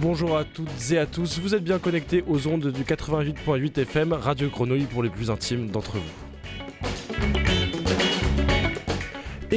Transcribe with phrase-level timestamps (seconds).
[0.00, 4.12] Bonjour à toutes et à tous, vous êtes bien connectés aux ondes du 88.8 FM,
[4.12, 6.25] Radio Grenouille pour les plus intimes d'entre vous.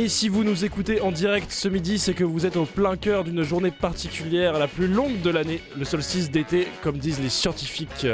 [0.01, 2.95] Et si vous nous écoutez en direct ce midi, c'est que vous êtes au plein
[2.95, 7.27] cœur d'une journée particulière, la plus longue de l'année, le solstice d'été, comme disent les
[7.27, 8.07] scientifiques.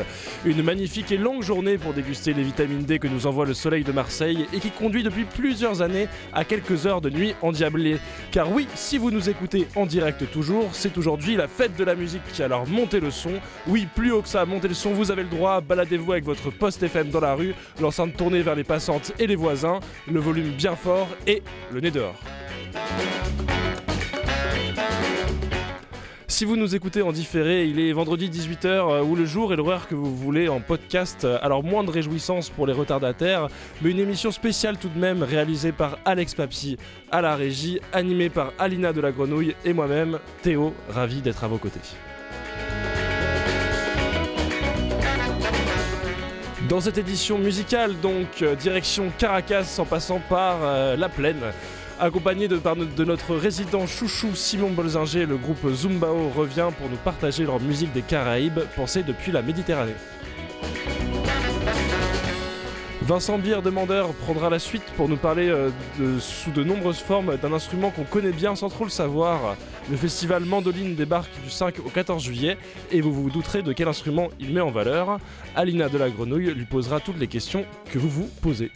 [0.46, 3.84] Une magnifique et longue journée pour déguster les vitamines D que nous envoie le soleil
[3.84, 8.00] de Marseille et qui conduit depuis plusieurs années à quelques heures de nuit endiablée.
[8.32, 11.94] Car oui, si vous nous écoutez en direct toujours, c'est aujourd'hui la fête de la
[11.94, 13.34] musique, alors montez le son.
[13.68, 16.50] Oui, plus haut que ça, montez le son, vous avez le droit, baladez-vous avec votre
[16.50, 19.80] poste FM dans la rue, l'enceinte tournée vers les passantes et les voisins,
[20.12, 21.44] le volume bien fort et
[21.76, 22.16] le nez dehors.
[26.28, 29.56] Si vous nous écoutez en différé, il est vendredi 18h euh, ou le jour et
[29.58, 31.28] l'horaire que vous voulez en podcast.
[31.42, 33.48] Alors moins de réjouissance pour les retardataires,
[33.82, 36.78] mais une émission spéciale tout de même réalisée par Alex Papy
[37.12, 41.48] à la régie, animée par Alina de la Grenouille et moi-même, Théo, ravi d'être à
[41.48, 41.80] vos côtés.
[46.70, 51.42] Dans cette édition musicale, donc, euh, direction Caracas en passant par euh, La Plaine.
[52.00, 57.60] Accompagné de, notre résident chouchou Simon Bolzinger, le groupe Zumbao revient pour nous partager leur
[57.60, 59.94] musique des Caraïbes, pensée depuis la Méditerranée.
[63.04, 65.70] Vincent Bier, demandeur, prendra la suite pour nous parler euh,
[66.20, 69.56] sous de nombreuses formes d'un instrument qu'on connaît bien sans trop le savoir.
[69.92, 72.58] Le festival Mandoline débarque du 5 au 14 juillet
[72.92, 75.20] et vous vous douterez de quel instrument il met en valeur.
[75.56, 78.72] Alina de la Grenouille lui posera toutes les questions que vous vous posez.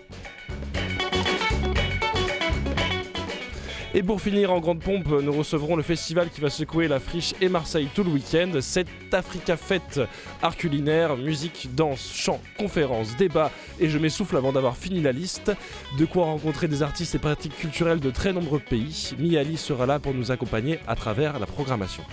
[3.95, 7.33] Et pour finir en grande pompe, nous recevrons le festival qui va secouer la friche
[7.41, 8.51] et Marseille tout le week-end.
[8.61, 9.99] Cette Africa Fête,
[10.43, 15.52] art culinaire, musique, danse, chant, conférences, débats, et je m'essouffle avant d'avoir fini la liste.
[15.97, 19.15] De quoi rencontrer des artistes et pratiques culturelles de très nombreux pays.
[19.17, 22.03] Miali sera là pour nous accompagner à travers la programmation.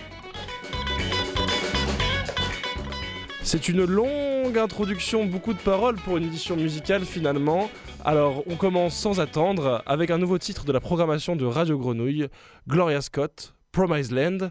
[3.43, 7.69] C'est une longue introduction, beaucoup de paroles pour une édition musicale finalement.
[8.07, 12.29] Alors on commence sans attendre avec un nouveau titre de la programmation de Radio Grenouille,
[12.65, 14.49] Gloria Scott, Promised Land.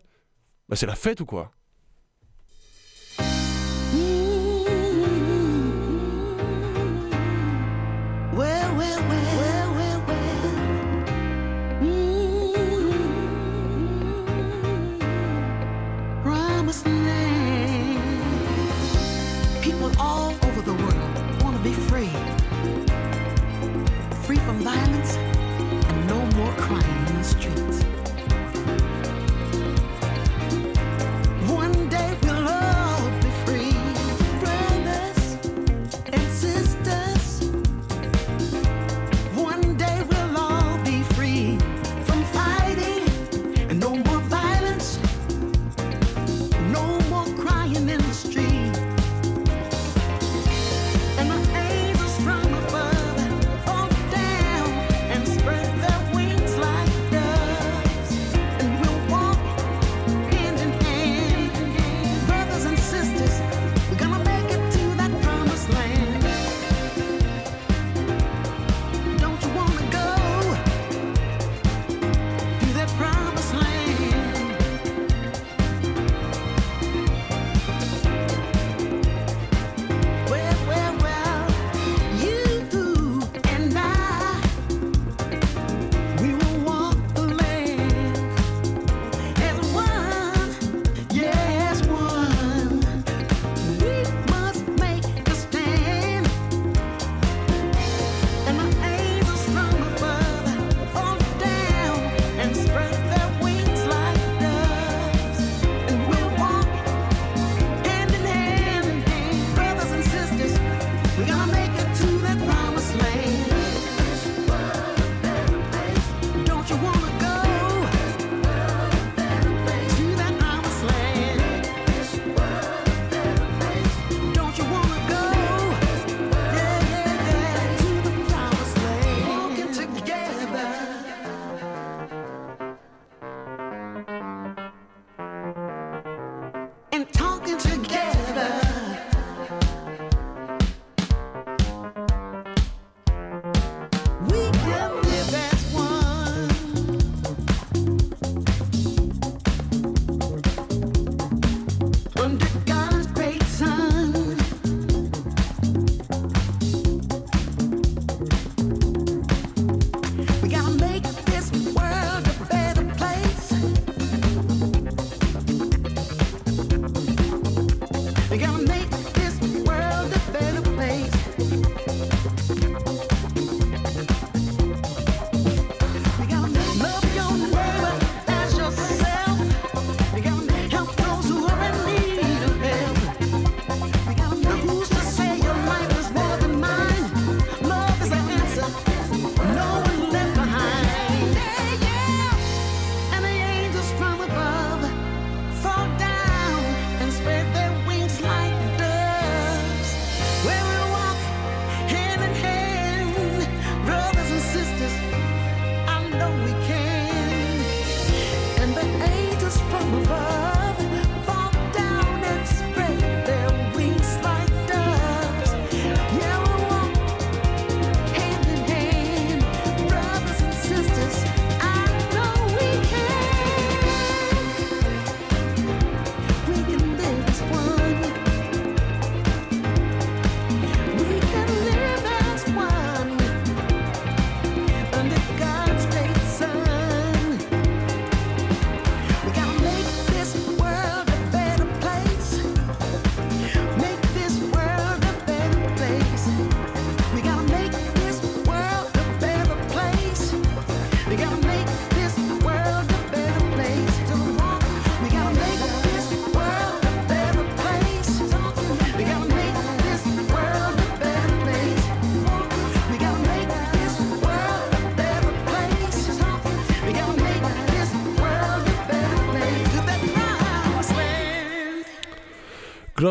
[0.69, 1.53] Bah c'est la fête ou quoi?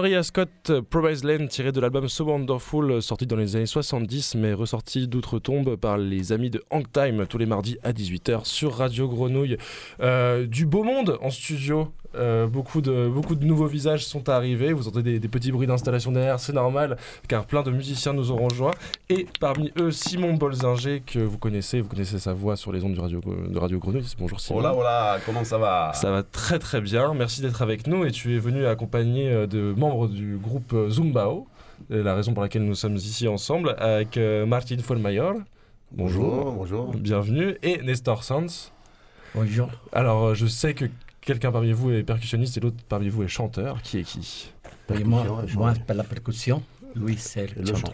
[0.06, 4.36] Gloria Scott, euh, Promise Land, tiré de l'album So Wonderful, sorti dans les années 70,
[4.36, 8.76] mais ressorti d'outre-tombe par les amis de Hang Time tous les mardis à 18h sur
[8.76, 9.58] Radio Grenouille.
[10.02, 11.92] Euh, du beau monde en studio.
[12.18, 14.72] Euh, beaucoup, de, beaucoup de nouveaux visages sont arrivés.
[14.74, 16.98] Vous entendez des, des petits bruits d'installation derrière, c'est normal,
[17.28, 18.74] car plein de musiciens nous auront rejoints.
[19.10, 22.94] Et parmi eux, Simon Bolzinger, que vous connaissez, vous connaissez sa voix sur les ondes
[22.94, 24.06] du radio, de Radio Grenouille.
[24.18, 24.60] Bonjour Simon.
[24.60, 25.92] Hola, hola, comment ça va?
[25.94, 29.48] Ça va très très bien, merci d'être avec nous et tu es venu accompagné euh,
[29.48, 30.55] de membres du groupe
[30.90, 31.48] Zumbao,
[31.92, 35.36] euh, la raison pour laquelle nous sommes ici ensemble, avec euh, Martin Folmayor,
[35.92, 36.92] bonjour, bonjour.
[36.96, 38.72] bienvenue, et Nestor Sanz.
[39.34, 39.70] Bonjour.
[39.92, 40.86] Alors euh, je sais que
[41.22, 44.52] quelqu'un parmi vous est percussionniste et l'autre parmi vous est chanteur, qui est qui?
[44.90, 46.62] Oui, moi, et moi la percussion.
[46.96, 47.94] Louis, c'est Et le le chanteur.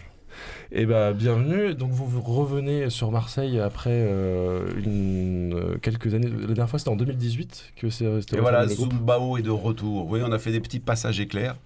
[0.70, 6.28] Eh ben bienvenue, donc vous, vous revenez sur Marseille après euh, une, euh, quelques années,
[6.28, 8.66] la dernière fois c'était en 2018 que c'est c'était Et voilà.
[8.66, 10.08] Zumbao est de retour.
[10.08, 11.56] Oui, on a fait des petits passages éclairs.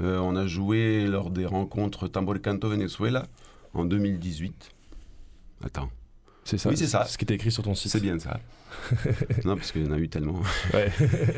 [0.00, 3.26] Euh, on a joué lors des rencontres Tambor Canto Venezuela
[3.74, 4.70] en 2018.
[5.64, 5.88] Attends,
[6.44, 7.04] C'est ça, Oui, c'est ça.
[7.04, 7.92] ce qui était écrit sur ton site.
[7.92, 8.40] c'est bien ça.
[9.44, 10.40] non, parce qu'il y en a eu tellement.
[10.72, 10.90] Ouais.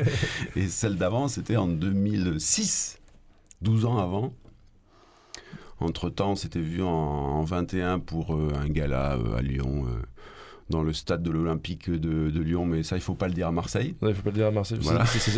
[0.55, 2.99] Et celle d'avant, c'était en 2006,
[3.61, 4.33] 12 ans avant.
[5.79, 10.01] Entre-temps, on s'était vu en, en 21 pour euh, un gala euh, à Lyon, euh,
[10.69, 13.47] dans le stade de l'Olympique de, de Lyon, mais ça, il faut pas le dire
[13.47, 13.95] à Marseille.
[14.01, 14.77] Il faut pas le dire à Marseille.
[14.81, 15.05] Voilà.
[15.05, 15.31] C'est-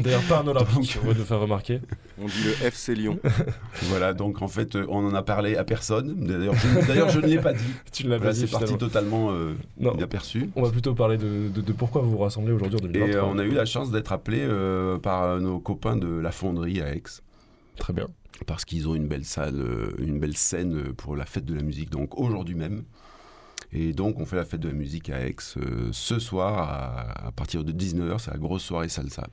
[0.00, 1.80] d'ailleurs- pas un olympique, on va nous faire remarquer.
[2.20, 3.18] On dit le FC Lyon.
[3.84, 6.14] Voilà, donc en fait, euh, on en a parlé à personne.
[6.26, 6.54] D'ailleurs,
[7.08, 7.64] je, ne l'ai pas dit.
[7.92, 10.50] Tu ne l'as pas dit c'est parti totalement euh, Non, inaperçu.
[10.56, 13.22] on va plutôt parler de, de- de pourquoi vous vous rassemblez aujourd'hui en Et 2023.
[13.22, 16.80] euh, on a eu la chance d'être appelé euh, par nos copains de la fonderie
[16.82, 17.02] à Aix.
[17.78, 18.08] Très bien.
[18.46, 19.62] parce qu'ils ont une belle salle,
[19.98, 22.82] une belle scène pour la fête de la musique, donc aujourd'hui même.
[23.72, 27.26] Et donc on fait la fête de la musique à Aix euh, ce soir à,
[27.28, 29.26] à partir de 19h, c'est la grosse soirée salsa.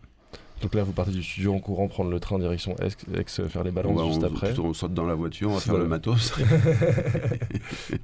[0.62, 3.64] Donc là, vous partez du studio en courant, prendre le train direction Aix, Aix, faire
[3.64, 4.58] les balances va- juste on- après.
[4.60, 6.34] on saute dans la voiture, on va faire le matos.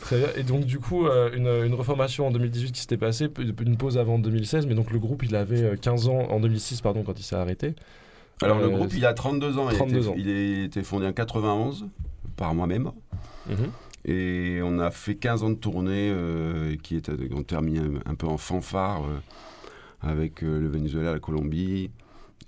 [0.00, 0.28] Très bien.
[0.36, 3.28] Et donc, du coup, euh, une, une reformation en 2018 qui s'était passée,
[3.60, 6.80] une pause avant 2016, mais donc le groupe, il avait euh, 15 ans en 2006,
[6.80, 7.74] pardon, quand il s'est arrêté.
[8.42, 10.14] Alors le Euh, groupe, il a 32 ans, il a 32 été- ans.
[10.16, 11.86] il a été fondé en 91
[12.36, 12.90] par moi-même.
[13.48, 13.70] Mhm.
[14.04, 18.14] Et on a fait 15 ans de tournée euh, qui est, ont terminé un, un
[18.14, 19.20] peu en fanfare euh,
[20.00, 21.90] avec euh, le Venezuela, la Colombie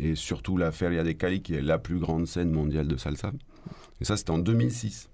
[0.01, 3.33] et surtout la Feria de Cali qui est la plus grande scène mondiale de salsa.
[4.01, 5.09] Et ça, c'était en 2006.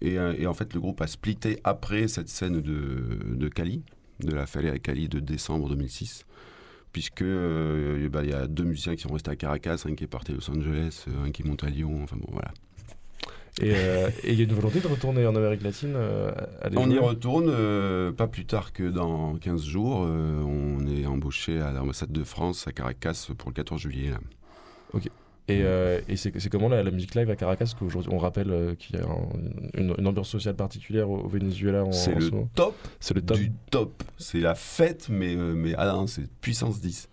[0.00, 3.82] Et, euh, en fait, le groupe a splitté après cette scène de, Cali,
[4.20, 6.26] de la Feria de Cali de décembre 2006.
[6.92, 10.04] Puisque euh, bah, il y a deux musiciens qui sont restés à Caracas, un qui
[10.04, 12.02] est parti à Los Angeles, euh, un qui monte à Lyon.
[12.02, 12.52] Enfin bon, voilà.
[13.60, 16.30] Et euh, et il y a une volonté de retourner en Amérique latine euh,
[16.62, 20.00] à On y retourne euh, pas plus tard que dans 15 jours.
[20.00, 24.10] on est embauché à l'ambassade de France à Caracas pour le 14 juillet.
[24.10, 24.18] là.
[25.48, 28.74] Et, euh, et c'est comment la, la musique live à Caracas qu'aujourd'hui, on rappelle euh,
[28.76, 29.28] qu'il y a un-
[29.80, 32.48] une, une ambiance sociale particulière au, au Venezuela en, C'est le moment?
[32.54, 33.36] top, C'est le top.
[33.36, 34.02] du top.
[34.18, 37.08] C'est la fête, mais, euh, mais ah non, c'est puissance 10.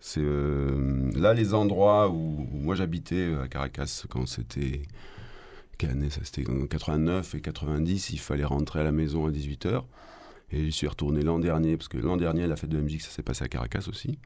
[0.00, 4.82] C'est là les endroits où, où moi j'habitais à Caracas quand c'était.
[5.78, 8.10] Quelle année ça C'était en 89 et 90.
[8.10, 9.82] Il fallait rentrer à la maison à 18h.
[10.52, 13.02] Et j'y suis retourné l'an dernier, parce que l'an dernier, la fête de la musique,
[13.02, 14.18] ça s'est passé à Caracas aussi.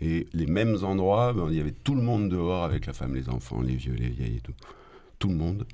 [0.00, 3.14] Et les mêmes endroits, ben, il y avait tout le monde dehors avec la femme,
[3.14, 4.54] les enfants, les vieux, les vieilles et tout.
[5.18, 5.66] Tout le monde.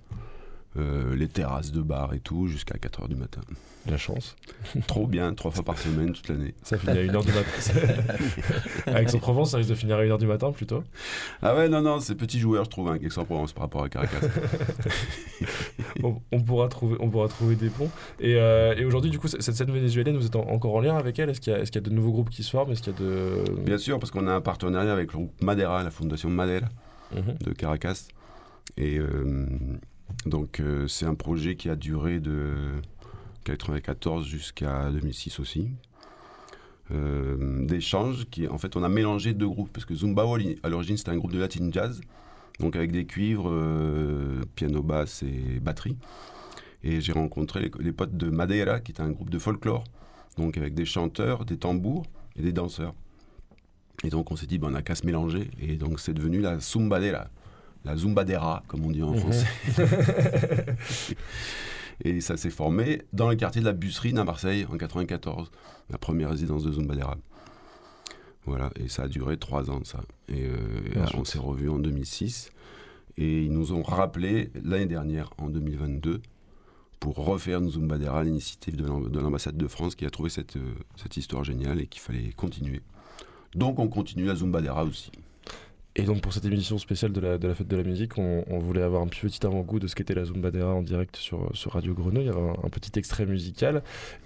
[0.77, 3.41] Euh, les terrasses de bar et tout, jusqu'à 4h du matin.
[3.89, 4.35] La chance.
[4.89, 6.53] Trop bien, trois fois par semaine, toute l'année.
[6.65, 7.81] Ça finit à 1h du matin.
[8.87, 10.83] Avec son Provence, ça risque de finir à 1h du matin plutôt.
[11.43, 14.19] Ah ouais, non, non, c'est petit joueur, je trouve, hein, Aix-en-Provence par rapport à Caracas.
[16.03, 17.91] on, on pourra trouver, on pourra trouver des ponts.
[18.19, 20.97] Et, euh, et aujourd'hui, du coup, cette scène vénézuélienne, vous êtes en- encore en lien
[20.97, 21.31] avec elle?
[21.31, 22.73] Est-ce qu'il y, a- est-ce qu'il y a de nouveaux groupes qui se forment?
[22.73, 23.45] Est-ce qu'il y a de.
[23.61, 26.69] Bien sûr, parce qu'on a un partenariat avec le groupe Madera, la fondation Madera
[27.15, 27.37] Mhm.
[27.45, 28.09] de Caracas.
[28.77, 29.47] Et euh,
[30.27, 32.73] donc, euh, c'est un projet qui a duré de
[33.45, 35.71] 94 jusqu'à 2006 aussi.
[36.91, 40.99] Euh, d'échanges qui en fait on a mélangé deux groupes parce que Zumbao à l'origine
[40.99, 42.03] c'était un groupe de latin jazz
[42.61, 45.97] donc avec des cuivres euh, piano basse et batterie.
[46.83, 49.85] Et j'ai rencontré les, potes de Madeira qui est un groupe de folklore
[50.37, 52.05] donc avec des chanteurs des tambours
[52.37, 52.95] et des danseurs.
[54.05, 55.51] Et donc on s'est dit ben, on a qu'à se mélanger.
[55.59, 57.31] Et donc c'est devenu la Zumbadera
[57.85, 59.19] la Zumbadera comme on dit en Mhm.
[59.19, 59.47] français
[62.05, 65.51] et ça s'est formé dans le quartier de la Busserine à Marseille en 94,
[65.91, 67.17] la première résidence de Zumbadera.
[68.47, 70.01] Voilà, et ça a duré trois ans, ça.
[70.29, 70.57] Et euh,
[70.95, 72.51] Et on s'est revus en 2006.
[73.17, 76.21] Et ils nous ont rappelé l'année dernière, en 2022,
[77.01, 80.75] pour refaire une Zumbadera à l'initiative de l'ambassade de France qui a trouvé cette, euh,
[80.97, 82.83] cette histoire géniale et qu'il fallait continuer.
[83.55, 85.11] Donc on continue la Zumbadera aussi.
[85.97, 88.45] Et donc pour cette émission spéciale de la, de la fête de la musique, on,
[88.51, 91.71] on voulait avoir un petit avant-goût de ce qu'était la Zumbadera en direct sur, sur
[91.71, 92.31] Radio Grenouille.
[92.31, 93.81] Un, un petit extrait musical.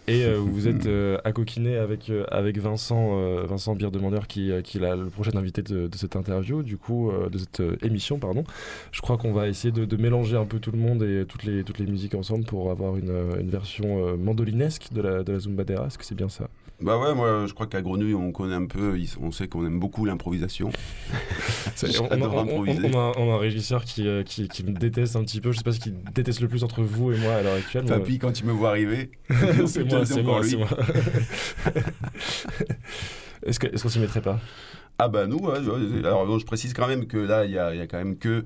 [0.06, 4.26] Et euh, vous êtes euh, à coquiner avec, euh, avec Vincent, euh, Vincent Bière Demandeur
[4.28, 7.62] qui, qui est la- le prochain invité de, de cette interview, du coup, de cette
[7.82, 8.44] émission, pardon.
[8.90, 11.44] Je crois qu'on va essayer de, de mélanger un peu tout le monde et toutes
[11.44, 15.38] les, toutes les musiques ensemble pour avoir une, une version mandolinesque de la, de la
[15.38, 15.88] Zumbadera.
[15.88, 16.48] Est-ce que c'est bien ça?
[16.80, 19.80] Bah ouais, moi je crois qu'à Grenouille on connaît un peu, on sait qu'on aime
[19.80, 20.70] beaucoup l'improvisation.
[22.94, 25.52] on, a, on a un régisseur qui, euh, qui, qui me déteste un petit peu.
[25.52, 27.84] Je sais pas ce qu'il déteste le plus entre vous et moi à l'heure actuelle.
[27.84, 29.10] mais- Papy, quand tu me vois arriver,
[29.66, 30.50] c'est moi, c'est moi, lui.
[30.50, 30.68] c'est moi.
[33.46, 34.40] Est-ce qu'on s'y mettrait pas?
[34.98, 35.58] Ah bah nous, ouais,
[36.04, 37.98] alors bon, je précise quand même que là, il y a, il y a quand
[37.98, 38.44] même que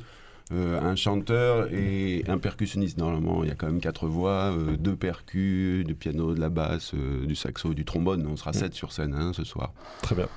[0.52, 2.98] euh, un chanteur et un percussionniste.
[2.98, 6.50] Normalement, il y a quand même quatre voix, euh, deux percus, du piano, de la
[6.50, 8.26] basse, euh, du saxo, du trombone.
[8.30, 9.72] On sera sept sur scène hein, ce soir.
[10.02, 10.28] Très bien.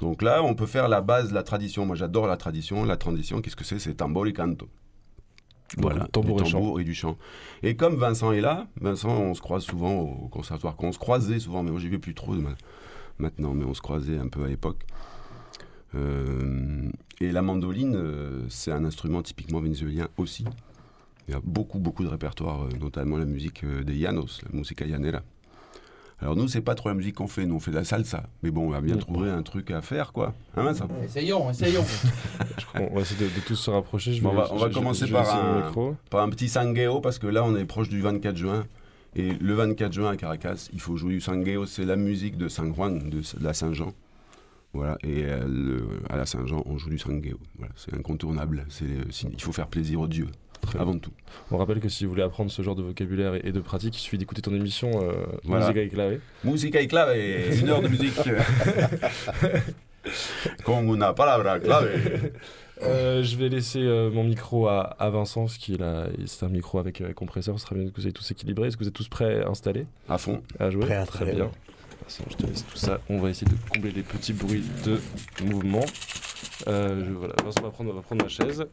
[0.00, 1.86] Donc là, on peut faire la base, la tradition.
[1.86, 2.84] Moi, j'adore la tradition.
[2.84, 3.78] La tradition, qu'est-ce que c'est?
[3.78, 4.68] C'est tambour et canto.
[5.78, 7.16] Voilà, tambour et et du chant.
[7.62, 11.40] Et comme Vincent est là, Vincent, on se croise souvent au conservatoire, qu'on se croisait
[11.40, 12.34] souvent, mais moi j'y vais plus trop
[13.18, 14.86] maintenant, mais on se croisait un peu à l'époque.
[15.94, 16.88] Euh,
[17.20, 20.44] et la mandoline, euh, c'est un instrument typiquement vénézuélien aussi.
[21.26, 24.84] Il y a beaucoup, beaucoup de répertoires, euh, notamment la musique des llanos, la musica
[24.84, 25.22] llanera.
[26.20, 28.24] Alors nous, c'est pas trop la musique qu'on fait, nous on fait de la salsa.
[28.42, 29.00] Mais bon, on va bien Mm.
[29.00, 30.34] trouver un truc à faire, quoi.
[30.56, 31.84] Hein, Vincent Essayons, essayons.
[32.74, 34.14] Qu'on va essayer de, de tous se rapprocher.
[34.14, 35.94] Je Bon, vais- on va- on va je- je- commencer je par un- micro.
[36.10, 38.64] Par un petit sangueo, parce que là, on est proche du 24 juin.
[39.14, 41.64] Et le 24 juin à Caracas, il faut jouer du sangueo.
[41.66, 43.92] C'est la musique de San Juan, de, de la Saint-Jean.
[44.72, 47.38] Voilà, et euh, le- à la Saint-Jean, on joue du sangueo.
[47.58, 48.66] Voilà, c'est incontournable.
[48.68, 50.28] C'est, le signe- il faut faire plaisir aux dieux,
[50.62, 51.10] Très avant tout.
[51.50, 53.96] On rappelle que si vous voulez apprendre ce genre de vocabulaire et, et de pratique,
[53.96, 55.12] il suffit d'écouter ton émission euh,
[55.44, 55.64] Voilà.
[55.66, 56.20] Musique avec Clavé.
[56.44, 57.16] Musica y clave,
[57.60, 58.14] une heure de musique.
[60.64, 62.30] Con una palabra clave.
[62.82, 66.48] Euh, je vais laisser euh, mon micro à, à Vincent, parce qu'il a, c'est un
[66.48, 67.58] micro avec euh, compresseur.
[67.58, 68.68] Ce serait bien que vous ayez tous équilibrés.
[68.68, 70.42] Est-ce que vous êtes tous prêts à installer, À fond.
[70.58, 70.84] à jouer?
[70.84, 71.50] Prêt à Très bien.
[72.04, 73.00] Vincent, je te laisse tout ça.
[73.08, 74.98] On va essayer de combler les petits bruits de
[75.44, 75.84] mouvement.
[76.68, 78.64] Euh, je- voilà, Vincent va prendre, va prendre ma chaise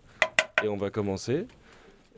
[0.64, 1.46] et on va commencer.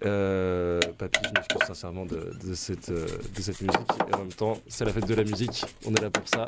[0.03, 3.89] Euh, papy, je m'excuse sincèrement de, cette, euh, de cette musique.
[4.09, 5.63] Et en même temps, c'est la fête de la musique.
[5.85, 6.47] On est là pour ça.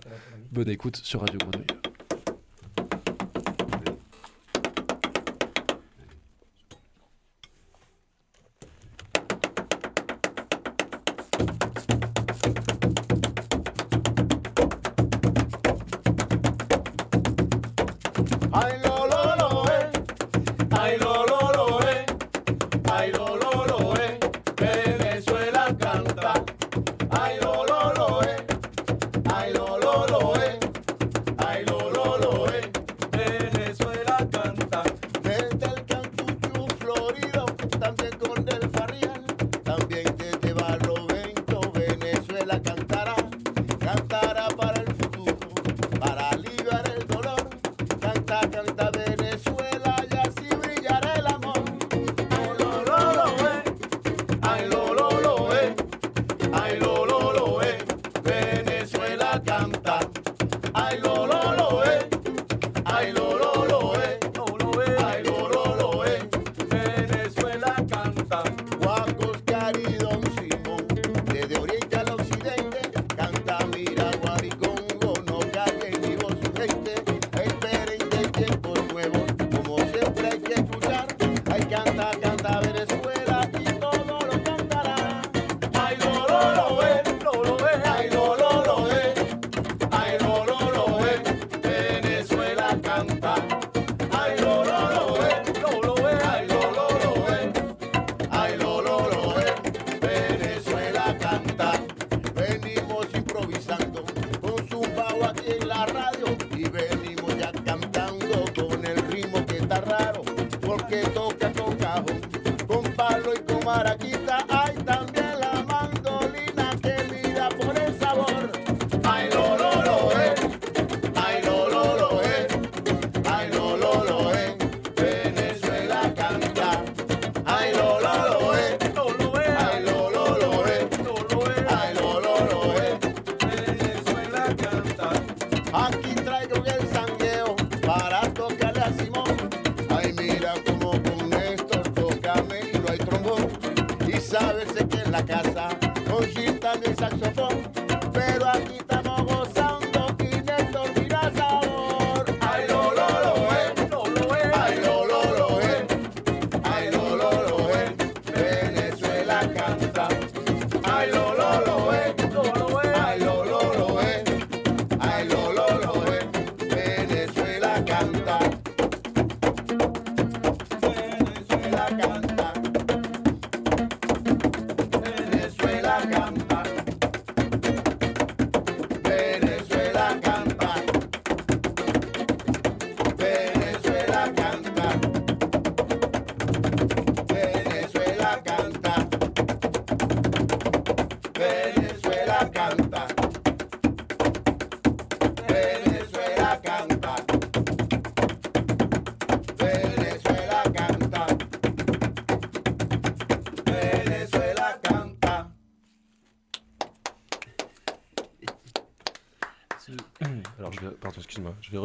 [0.52, 1.68] Bonne écoute sur Radio Grenouille.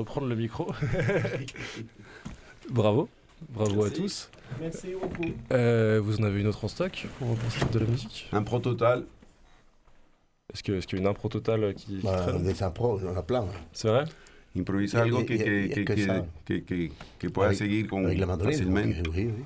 [0.03, 0.67] Reprendre le micro.
[2.71, 3.09] Bravo,
[3.51, 4.31] bravo à tous.
[4.61, 5.31] Merci beaucoup.
[5.53, 7.37] Euh, vous en avez une autre en stock pour,
[7.73, 8.29] de la musique?
[8.33, 9.05] Un pro total.
[10.53, 12.43] Est-ce que- est-ce qu'il y a une impro totale qui, qui Bah, traîne?
[12.45, 13.47] des impros, on en a plein.
[13.73, 14.05] C'est vrai?
[14.57, 16.27] Improvisar algo y- que, y- que, que, que que, ça.
[16.45, 18.53] que, que, que pueda Avec- seguir con, Avec la mandoline.
[18.53, 18.81] facilement.
[18.83, 19.45] Oui, oui, oui,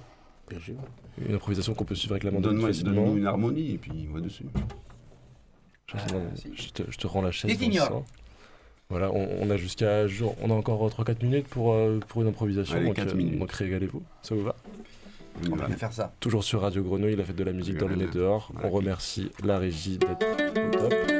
[0.50, 0.74] bien sûr.
[1.26, 4.20] Une improvisation qu'on peut suivre avec la mandoline donne-nous une harmonie et puis on va
[4.20, 4.44] dessus.
[5.86, 5.96] Je,
[6.54, 7.48] je te, je te rends la chaise.
[7.50, 7.88] Les dans le ignores.
[7.88, 8.04] sang.
[8.88, 12.28] Voilà, on, on a jusqu'à jour, on a encore 3-4 minutes pour, euh, pour une
[12.28, 12.76] improvisation.
[12.76, 13.38] Allez, donc, quatre euh, minutes.
[13.38, 14.54] donc régalez-vous, ça vous va
[15.50, 15.66] On va.
[15.66, 16.12] bien faire ça.
[16.20, 18.52] Toujours sur Radio Grenouille, la fête de la musique dans le nez dehors.
[18.62, 21.15] On remercie la régie d'être au top.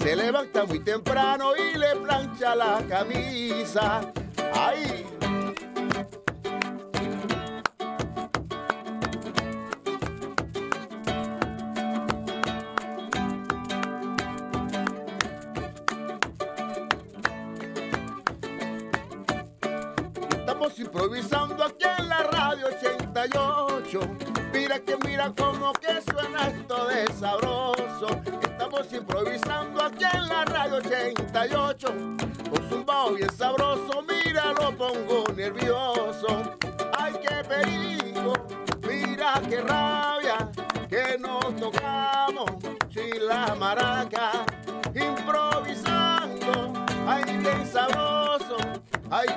[0.00, 4.12] Se levanta muy temprano y le plancha la camisa.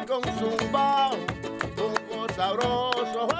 [0.07, 1.15] Con zumbao,
[1.75, 3.30] poco sabroso,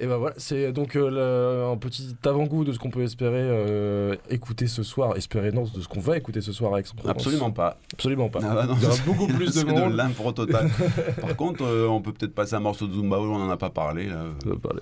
[0.00, 3.32] Et ben voilà, c'est donc euh, le- un petit avant-goût de ce qu'on peut espérer
[3.40, 5.16] euh, écouter ce soir.
[5.16, 7.78] Espérer non, de ce qu'on va écouter ce soir avec son Absolument pas.
[7.94, 8.38] Absolument pas.
[8.44, 9.94] Ah bah non, Il y aura c'est- beaucoup plus de c'est monde.
[9.94, 10.70] l'impro total.
[11.20, 13.70] Par contre, euh, on peut peut-être passer un morceau de Zumba, on n'en a pas
[13.70, 14.06] parlé.
[14.06, 14.22] Là.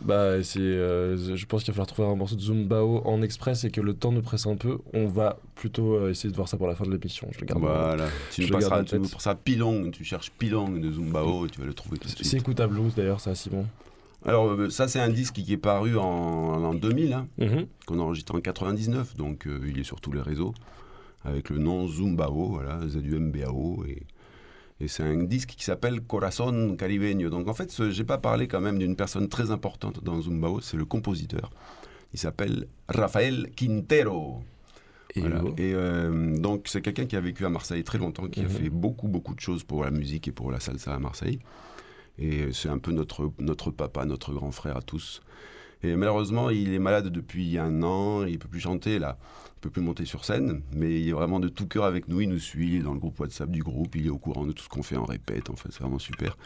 [0.03, 3.71] Bah, c'est, je pense qu'il va falloir trouver un morceau de Zumbao en express et
[3.71, 4.79] que le temps nous presse un peu.
[4.93, 7.27] On va plutôt essayer de voir ça pour la fin de l'émission.
[7.33, 7.61] Je le garde.
[7.63, 8.05] Voilà.
[8.33, 11.67] Tu je nous passeras, tu passeras Pilong, tu cherches Pilong de Zumbao et tu vas
[11.67, 12.43] le trouver tout de C'est suite.
[12.43, 13.65] écoutable blues d'ailleurs, ça, Simon.
[14.27, 17.67] Alors, euh, ça, c'est un disque qui est paru en, en 2000, hein, Mhm.
[17.87, 20.53] qu'on a enregistré en 99, donc euh, il est sur tous les réseaux,
[21.25, 24.03] avec le nom Zumbao, voilà, Z-U-M-B-A-O, et,
[24.81, 27.31] et c'est un disque qui s'appelle Corazon Caribeño.
[27.31, 30.77] Donc en fait, j'ai pas parlé quand même d'une personne très importante dans Zumbao, c'est
[30.77, 31.51] le compositeur.
[32.13, 34.43] Il s'appelle Rafael Quintero.
[35.15, 35.41] Et Voilà.
[35.57, 38.49] Et euh, donc c'est quelqu'un qui a vécu à Marseille très longtemps, qui a Mhm.
[38.51, 41.39] fait beaucoup beaucoup de choses pour la musique et pour la salsa à Marseille.
[42.19, 45.21] Et c'est un peu notre notre papa, notre grand frère à tous.
[45.83, 49.19] Et malheureusement, il est malade depuis un an, il peut plus chanter là,
[49.57, 52.23] il peut plus monter sur scène, mais il est vraiment de tout cœur avec nous.
[52.23, 54.47] Il nous suit il est dans le groupe WhatsApp du groupe, il est au courant
[54.47, 55.51] de tout ce qu'on fait en répète.
[55.51, 56.39] En fait, c'est vraiment super.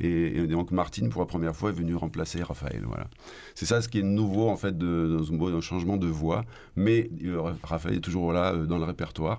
[0.00, 2.82] Et, donc Martine, pour la première fois, est venue remplacer Raphaël.
[2.84, 3.08] Voilà.
[3.54, 6.08] C'est ça ce qui est nouveau en fait de, dans, un, dans un changement de
[6.08, 9.38] voix, mais euh, Raphaël est toujours là euh, dans le répertoire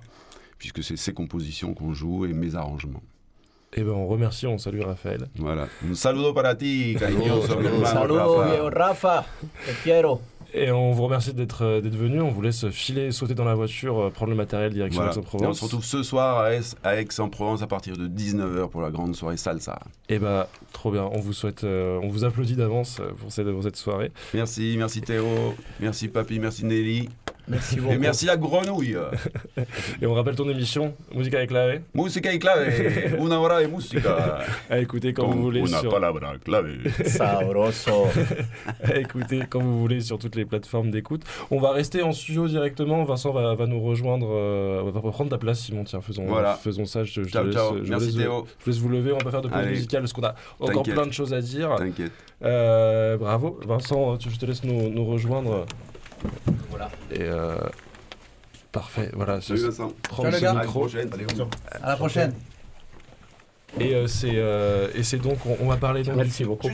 [0.58, 3.02] puisque c'est ses compositions qu'on joue et mes arrangements.
[3.76, 5.26] Et ben on remercie, on salue Raphaël.
[5.36, 5.66] Voilà.
[5.90, 8.50] Un saludo para ti, cariñoso hermano Saludos, Rafa.
[8.50, 9.24] viejo Rafa.
[9.66, 10.20] Te quiero.
[10.56, 12.20] Et on vous remercie d'être euh, d'être venu.
[12.20, 15.12] On vous laisse filer, sauter dans la voiture, euh, prendre le matériel direction Voilà.
[15.12, 15.58] Et on Aix-en-Provence.
[15.58, 19.16] se retrouve ce soir à Aix- à Aix-en-Provence à partir de 19h pour la grande
[19.16, 19.80] soirée salsa.
[20.08, 21.10] Et bah trop bien.
[21.12, 24.12] On vous souhaite, euh, on vous applaudit d'avance pour cette, pour cette soirée.
[24.32, 25.26] Merci, merci Théo,
[25.80, 27.08] merci Papy, merci Nelly,
[27.46, 27.92] Merci beaucoup.
[27.92, 28.96] et merci la grenouille.
[30.02, 31.80] Et on rappelle ton émission, Musique avec clave.
[31.94, 34.38] Musica y clave, una hora de música.
[34.70, 36.68] À écouter quand vous voulez una sur, palabra clave.
[37.06, 38.06] Sabroso.
[38.82, 41.22] à écouter quand vous voulez sur toutes les plateformes d'écoute.
[41.50, 43.04] On va rester en studio directement.
[43.04, 45.84] Vincent va, va nous rejoindre, euh, va prendre ta place, Simon.
[45.84, 46.54] Tiens, faisons, Voilà.
[46.54, 47.04] faisons ça.
[47.04, 47.76] Je, je Ciao, laisse- ciao.
[47.84, 48.46] je Merci laisse- Théo.
[48.58, 49.12] Je vous laisse vous lever.
[49.12, 49.70] On va pas faire de pause Allez.
[49.70, 51.74] musicale parce qu'on a encore plein de choses à dire.
[51.76, 52.12] T'inquiète.
[52.42, 54.16] Euh, bravo, Vincent.
[54.16, 55.66] Tu, je te laisse nous, nous rejoindre.
[56.70, 56.90] Voilà.
[57.10, 57.56] Et euh,
[58.72, 59.10] parfait.
[59.14, 59.40] Voilà.
[59.40, 59.92] ce- Salut Vincent.
[60.02, 60.50] prendre Ciao, ce les gars.
[60.50, 60.80] À la micro.
[60.80, 61.10] prochaine.
[61.82, 62.34] À la prochaine.
[63.80, 66.68] Et euh, c'est euh, et c'est donc on, on va parler donc du- Merci beaucoup.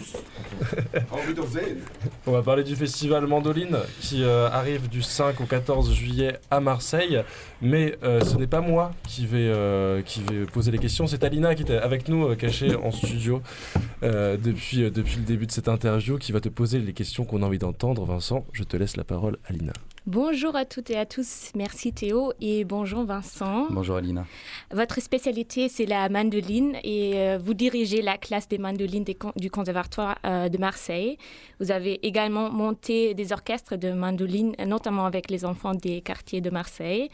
[2.27, 6.61] On va parler du festival Mandoline qui euh, arrive du 5 au 14 juillet à
[6.61, 7.23] Marseille.
[7.63, 9.53] Mais ce n'est pas moi qui vais,
[10.05, 13.43] qui vais poser les questions, c'est Alina qui était avec nous, cachée en studio
[14.03, 17.47] depuis, depuis le début de cette interview, qui va te poser les questions qu'on a
[17.47, 18.05] envie d'entendre.
[18.05, 19.73] Vincent, je te laisse la parole, Alina.
[20.07, 23.67] Bonjour à toutes et à tous, merci Théo et bonjour Vincent.
[23.69, 24.25] Bonjour Alina.
[24.73, 29.05] Votre spécialité c'est la mandoline et euh, vous dirigez la classe des mandolines
[29.37, 31.19] du Conservatoire euh, de Marseille.
[31.61, 36.49] Vous avez également monté des orchestres de mandolines, notamment avec les enfants des quartiers de
[36.49, 37.11] Marseille.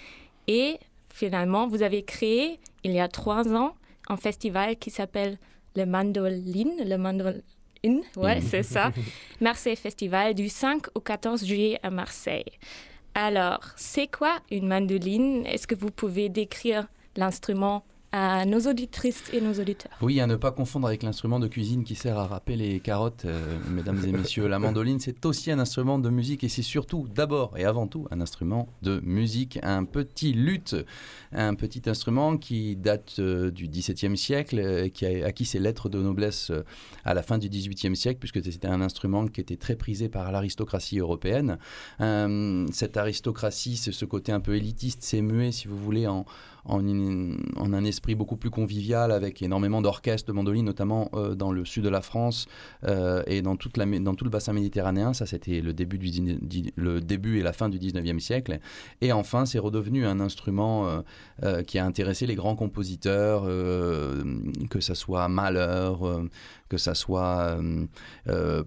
[0.46, 0.78] Et
[1.12, 3.74] finalement, vous avez créé il y a trois ans
[4.08, 5.38] un festival qui s'appelle
[5.74, 6.96] le Mandoline, le
[7.88, 8.92] Mandoline, ouais c'est ça.
[9.40, 12.44] Marseille Festival du 5 au 14 juillet à Marseille.
[13.14, 15.46] Alors, c'est quoi une mandoline?
[15.46, 20.36] Est-ce que vous pouvez décrire l'instrument à nos auditrices et nos auditeurs Oui, à ne
[20.36, 24.12] pas confondre avec l'instrument de cuisine qui sert à râper les carottes, euh, mesdames et
[24.12, 24.46] messieurs.
[24.46, 28.06] La mandoline, c'est aussi un instrument de musique et c'est surtout, d'abord et avant tout,
[28.10, 30.76] un instrument de musique, un petit luth,
[31.32, 35.88] un petit instrument qui date euh, du XVIIe siècle, euh, qui a acquis ses lettres
[35.88, 36.52] de noblesse
[37.04, 40.30] à la fin du XVIIIe siècle, puisque c'était un instrument qui était très prisé par
[40.32, 41.58] l'aristocratie européenne.
[42.72, 46.24] Cette aristocratie, c'est ce côté un peu élitiste, s'est mué, si vous voulez, en,
[46.68, 51.64] en, un esprit beaucoup plus convivial avec énormément d'orchestres de mandolines, notamment euh, dans le
[51.64, 52.46] sud de la France
[52.84, 55.12] euh, et dans, tout le bassin méditerranéen.
[55.12, 58.58] Ça, c'était le, début début et la fin du 19e siècle.
[59.00, 61.02] Et enfin, c'est redevenu un instrument
[61.42, 65.92] euh, qui a intéressé les grands compositeurs, que ça soit Mahler,
[66.68, 67.58] que ça soit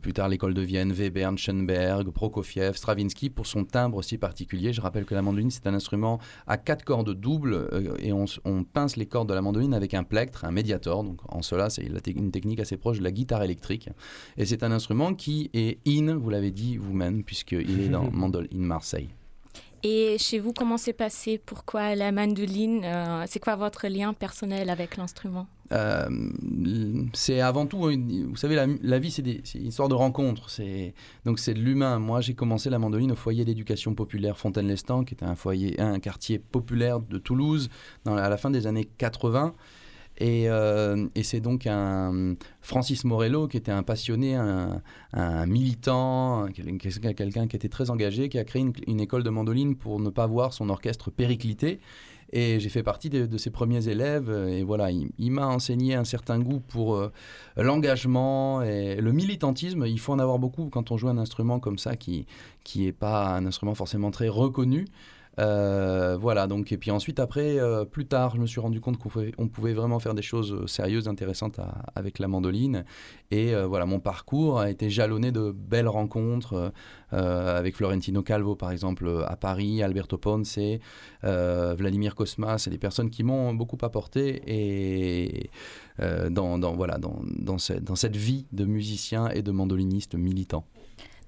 [0.02, 4.74] plus tard l'école de Vienne, Webern, Schoenberg, Prokofiev, Stravinsky, pour son timbre si particulier.
[4.74, 8.26] Je rappelle que la mandoline, c'est un instrument à quatre cordes doubles et on,
[8.64, 11.04] pince les cordes de la mandoline avec un plectre, un médiator.
[11.04, 13.90] Donc en cela, c'est une technique assez proche de la guitare électrique.
[14.38, 18.48] Et c'est un instrument qui est in, vous l'avez dit vous-même, puisqu'il est dans Mandol
[18.54, 19.10] in Marseille.
[19.84, 21.38] Et chez vous, comment c'est passé?
[21.44, 22.84] Pourquoi la mandoline?
[22.84, 25.48] Euh, C'est quoi votre lien personnel avec l'instrument?
[27.14, 29.22] C'est avant tout, vous savez, la, vie, c'est
[29.56, 30.50] une histoire de rencontres.
[30.50, 30.94] C'est
[31.26, 32.00] donc c'est de l'humain.
[32.00, 36.00] Moi, j'ai commencé la mandoline au foyer d'éducation populaire Fontaine-Lestan, qui était un foyer, un
[36.00, 37.70] quartier populaire de Toulouse,
[38.06, 39.54] à la fin des années 80.
[40.22, 44.82] Et, euh, et c'est donc un Francis Morello, qui était un passionné, un,
[45.46, 49.30] militant, un- quelqu'un quelqu'un qui était très engagé, qui a créé une, une école de
[49.30, 51.80] mandoline pour ne pas voir son orchestre péricliter.
[52.32, 54.30] Et j'ai fait partie de, ses premiers élèves.
[54.30, 57.12] euh, Et voilà, il, m'a enseigné un certain goût pour euh,
[57.58, 59.86] l'engagement et le militantisme.
[59.88, 62.26] Il faut en avoir beaucoup quand on joue un instrument comme ça qui
[62.64, 64.86] qui est pas un instrument forcément très reconnu.
[65.40, 68.98] Euh, voilà, donc, et puis ensuite, après, euh, plus tard, je me suis rendu compte
[68.98, 71.60] qu'on pouvait, on pouvait vraiment faire des choses euh, sérieuses, intéressantes
[71.96, 72.84] avec la mandoline.
[73.32, 76.72] Et voilà, mon parcours a été jalonné de belles rencontres
[77.12, 80.58] avec Florentino Calvo, par exemple, à Paris, Alberto Ponce,
[81.22, 82.58] Vladimir Kosma.
[82.58, 85.52] C'est des personnes qui m'ont beaucoup apporté et
[86.32, 90.66] dans, voilà, dans cette vie de musicien et de mandoliniste militant.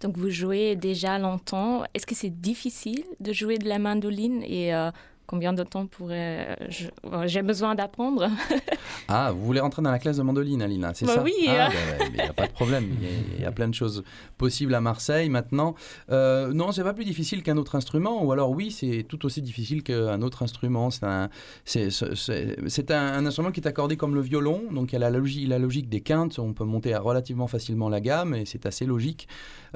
[0.02, 1.84] Donc vous jouez déjà longtemps.
[1.94, 4.92] Est-ce que c'est difficile de jouer de la mandoline et euh,
[5.32, 8.28] combien de temps pourrais je- bon, j'ai besoin d'apprendre
[9.08, 11.70] Ah, vous voulez rentrer dans la classe de mandoline, Alina, c'est Bah ça oui, Ah,
[11.70, 12.86] bah, il n'y a pas de problème.
[13.00, 14.04] Il y a- il y, a plein de choses
[14.38, 15.74] possibles à Marseille maintenant.
[16.12, 19.42] Euh, non, c'est pas plus difficile qu'un autre instrument, ou alors oui, c'est tout aussi
[19.42, 20.90] difficile qu'un autre instrument.
[20.92, 21.30] C'est un,
[21.66, 25.48] c'est, un, instrument qui est accordé comme le violon, donc il y a la logique,
[25.48, 26.40] la logique des quintes.
[26.40, 29.28] On peut monter relativement facilement la gamme, et c'est assez logique.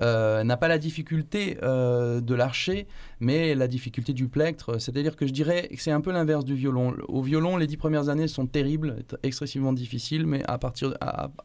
[0.01, 2.87] Euh, n'a pas la difficulté euh, de l'archer,
[3.21, 4.79] mais la difficulté du plectre.
[4.79, 5.44] C'est-à-dire que je dirais
[5.77, 6.93] c'est un peu l'inverse du violon.
[7.07, 10.93] Au violon, les dix premières années sont terribles, excessivement difficiles, mais à partir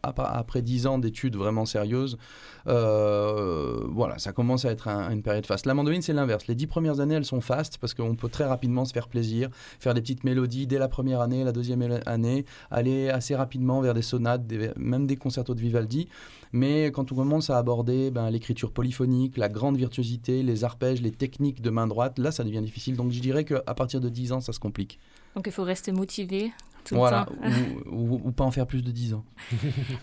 [0.03, 2.17] après dix ans d'études vraiment sérieuses,
[2.67, 5.67] euh, voilà, ça commence à être un- une période faste.
[5.67, 6.47] La mandoline, c'est l'inverse.
[6.47, 9.49] Les dix premières années, elles sont fastes parce qu'on peut très rapidement se faire plaisir,
[9.79, 13.95] faire des petites mélodies dès la première année, la deuxième année, aller assez rapidement vers
[13.95, 14.43] des sonates,
[14.77, 16.09] même des concertos de Vivaldi.
[16.53, 21.13] Mais quand on commence à aborder ben, l'écriture polyphonique, la grande virtuosité, les arpèges, les
[21.13, 22.97] techniques de main droite, là, ça devient difficile.
[22.97, 24.99] Donc je dirais qu'à partir de 10 ans, ça se complique.
[25.37, 26.51] Donc il faut rester motivé
[26.85, 27.93] tout voilà, le temps.
[27.93, 29.25] ou, ou- ou pas en faire plus de 10 ans.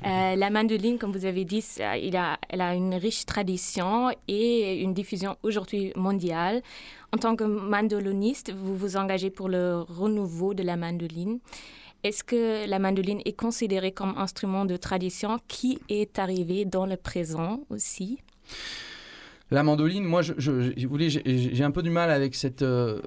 [0.05, 4.09] Euh, la mandoline, comme vous avez dit, ça- il a, elle a une riche tradition
[4.29, 6.61] et une diffusion aujourd'hui mondiale.
[7.13, 11.39] En tant que mandoloniste, vous vous engagez pour le renouveau de la mandoline.
[12.07, 16.95] Est-ce que la mandoline est considérée comme instrument de tradition qui est arrivé dans le
[16.95, 18.19] présent aussi?
[19.49, 22.99] La mandoline, moi, je, j'ai un peu du mal avec cette, euh,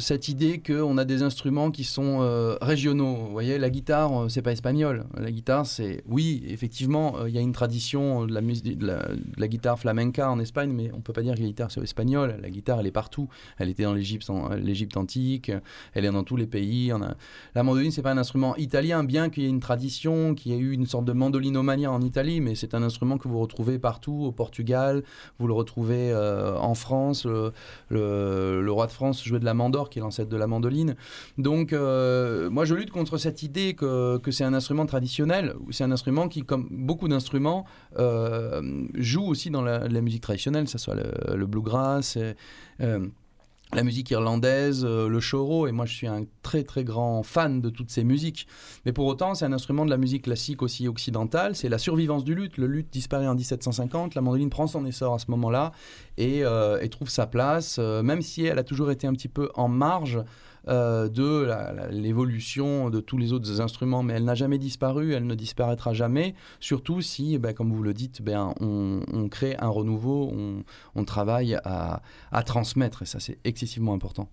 [0.00, 3.14] cette idée qu'on a des instruments qui sont euh, régionaux.
[3.14, 5.04] Vous voyez, la guitare, euh, c'est pas espagnol.
[5.16, 6.02] La guitare, c'est.
[6.08, 11.00] Oui, effectivement, il y a une tradition de la, guitare flamenca en Espagne, mais on
[11.00, 12.40] peut pas dire que la guitare soit espagnole.
[12.42, 13.28] La guitare, elle est partout.
[13.58, 15.52] Elle était dans l'Égypte antique,
[15.92, 16.92] elle est dans tous les pays.
[17.54, 20.56] La mandoline, c'est pas un instrument italien, bien qu'il y ait une tradition, qu'il y
[20.56, 23.78] ait eu une sorte de mandolinomania en Italie, mais c'est un instrument que vous retrouvez
[23.78, 25.04] partout, au Portugal,
[25.38, 27.26] vous le retrouvez euh, en France.
[27.26, 30.96] Le, roi de France jouait de la mandore, qui est l'ancêtre de la mandoline.
[31.38, 35.54] Donc, euh, moi, je lutte contre cette idée que, c'est un instrument traditionnel.
[35.70, 37.64] C'est un instrument qui, comme beaucoup d'instruments,
[37.98, 42.18] euh, joue aussi dans la, musique traditionnelle, que ce soit le, le bluegrass.
[43.74, 47.60] La musique irlandaise, euh, le choro, et moi je suis un très très grand fan
[47.60, 48.46] de toutes ces musiques.
[48.86, 52.24] Mais pour autant, c'est un instrument de la musique classique aussi occidentale, c'est la survivance
[52.24, 52.56] du luth.
[52.56, 55.72] Le luth disparaît en 1750, la mandoline prend son essor à ce moment-là
[56.16, 59.50] et, euh, trouve sa place, euh, même si elle a toujours été un petit peu
[59.54, 60.22] en marge
[60.68, 61.48] euh, de
[61.90, 66.34] l'évolution de tous les autres instruments, mais elle n'a jamais disparu, elle ne disparaîtra jamais,
[66.60, 71.04] surtout si, ben, comme vous le dites, ben, on, on crée un renouveau, on, on
[71.04, 74.28] travaille à, à transmettre, et ça c'est excessivement important.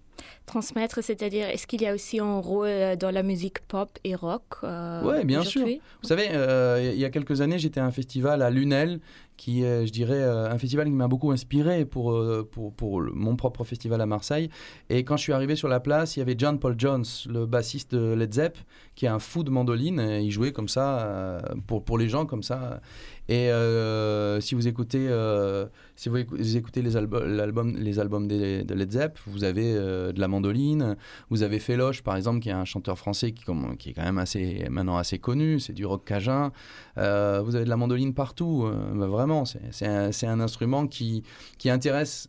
[0.45, 4.15] Transmettre, c'est-à-dire, est-ce qu'il y a aussi un rôle euh, dans la musique pop et
[4.15, 5.81] rock euh, Ouais, bien aujourd'hui?
[6.01, 8.99] Vous savez, euh, il y a quelques années, j'étais à un festival à Lunel,
[9.41, 13.01] qui est, je dirais, euh, un festival qui m'a beaucoup inspiré pour, euh, pour, pour
[13.01, 14.51] mon propre festival à Marseille.
[14.91, 17.47] Et quand je suis arrivé sur la place, il y avait John Paul Jones, le
[17.47, 18.59] bassiste de Led Zepp,
[18.93, 19.99] qui est un fou de mandoline.
[19.99, 22.81] Et il jouait comme ça, euh, pour, pour les gens comme ça.
[23.29, 23.49] Et
[24.41, 25.07] si vous écoutez,
[26.01, 29.75] si vous écou- vous écoutez les, albu- les albums des- de Led Zepp, vous avez
[29.75, 30.97] euh, de la mandoline,
[31.29, 34.01] vous avez Féloche, par exemple, qui est un chanteur français qui, comme- qui est quand
[34.03, 36.51] même assez, maintenant assez connu, c'est du rock cajun.
[36.97, 39.43] Euh, vous avez de la mandoline partout, euh, bah, vraiment.
[39.45, 39.85] C'est,
[40.27, 41.21] un, instrument qui,
[41.59, 42.27] qui intéresse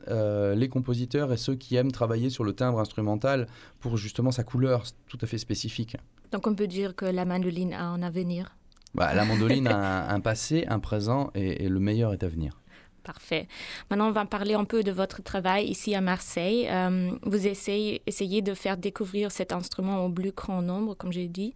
[0.54, 3.46] les compositeurs et ceux qui aiment travailler sur le timbre instrumental
[3.80, 5.96] pour justement sa couleur tout à fait spécifique.
[6.30, 8.54] Donc on peut dire que la mandoline a un avenir.
[8.94, 12.28] Bah, la mandoline a un, un passé, un présent et, et le meilleur est à
[12.28, 12.60] venir.
[13.04, 13.48] Parfait.
[13.90, 16.68] Maintenant, on va parler un peu de votre travail ici à Marseille.
[16.70, 21.52] Euh, vous essayez, de faire découvrir cet instrument au plus grand nombre, comme j'ai dit.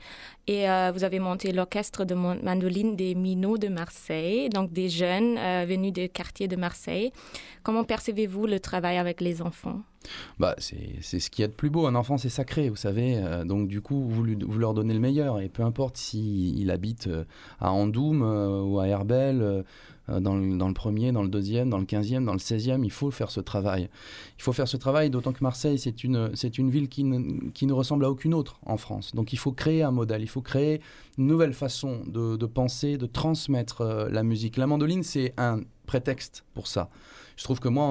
[0.49, 5.39] Et euh, vous avez monté l'orchestre de mandoline des Minots de Marseille, donc des jeunes
[5.39, 7.13] euh, venus des quartiers de Marseille.
[7.63, 9.83] Comment percevez-vous le travail avec les enfants?
[10.39, 11.87] Bah, c'est ce qu'il y a de plus beau.
[11.87, 13.21] Un enfant, c'est sacré, vous savez.
[13.45, 15.41] Donc, du coup, vous, lui- vous leur donnez le meilleur.
[15.41, 17.09] Et peu importe s'il il habite
[17.61, 19.65] à Andoum ou à Herbel,
[20.09, 22.93] dans, le, dans le premier, dans le deuxième, dans le quinzième, dans le seizième, il
[22.93, 23.89] faut faire ce travail.
[24.39, 27.51] Il faut faire ce travail, d'autant que Marseille, c'est une, c'est une ville qui ne,
[27.51, 29.15] qui ne ressemble à aucune autre en France.
[29.15, 30.23] Donc, il faut créer un modèle.
[30.23, 30.81] Il faut créer
[31.19, 34.57] une nouvelle façon de, de penser, de transmettre euh, la musique.
[34.57, 36.91] La mandoline, c'est un prétexte pour ça.
[37.37, 37.85] Je trouve que moi,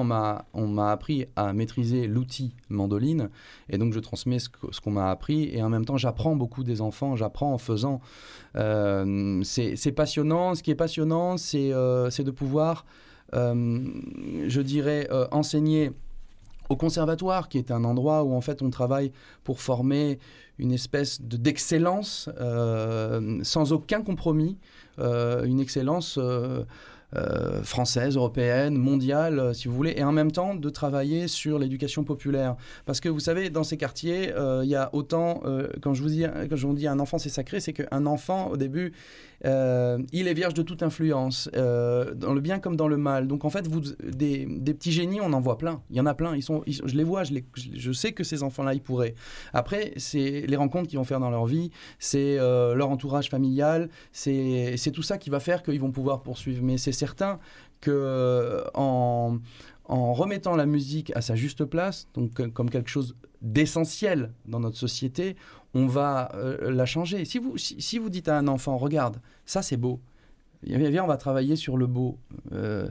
[0.52, 3.30] on m'a, appris à maîtriser l'outil mandoline,
[3.68, 6.80] et donc je transmets ce, qu'on m'a appris, et en même temps, j'apprends beaucoup des
[6.80, 8.00] enfants, j'apprends en faisant.
[8.56, 10.54] Euh, c'est, passionnant.
[10.54, 12.84] Ce qui est passionnant, c'est, euh, de pouvoir,
[13.34, 13.84] euh,
[14.48, 15.92] je dirais, euh, enseigner
[16.68, 19.12] au conservatoire, qui est un endroit où en fait on travaille
[19.44, 20.18] pour former
[20.58, 24.58] une espèce de, d'excellence euh, sans aucun compromis,
[24.98, 26.18] euh, une excellence
[27.14, 31.60] euh, française, européenne, mondiale, euh, si vous voulez, et en même temps de travailler sur
[31.60, 32.56] l'éducation populaire.
[32.84, 35.40] Parce que vous savez, dans ces quartiers, euh, il y a autant,
[35.82, 38.48] quand, je vous dis, quand je vous dis un enfant c'est sacré, c'est qu'un enfant,
[38.48, 38.92] au début,
[39.44, 43.26] euh, il est vierge de toute influence, euh, dans le bien comme dans le mal.
[43.28, 43.68] Donc en fait,
[44.02, 45.82] des, petits génies, on en voit plein.
[45.90, 46.34] Il y en a plein.
[46.34, 49.14] Ils sont, je les vois, je, sais que ces enfants-là, ils pourraient.
[49.52, 53.88] Après, c'est les rencontres qu'ils vont faire dans leur vie, c'est euh, leur entourage familial,
[54.12, 56.62] c'est tout ça qui va faire qu'ils vont pouvoir poursuivre.
[56.62, 57.38] Mais c'est certain
[57.80, 59.38] que en,
[59.88, 64.60] en remettant la musique à sa juste place, donc euh, comme quelque chose d'essentiel dans
[64.60, 65.36] notre société,
[65.74, 67.24] on va euh, la changer.
[67.24, 70.00] Si vous, si, vous dites à un enfant, regarde, ça c'est beau.
[70.62, 72.18] Viens, viens, on va travailler sur le beau.
[72.52, 72.88] Euh,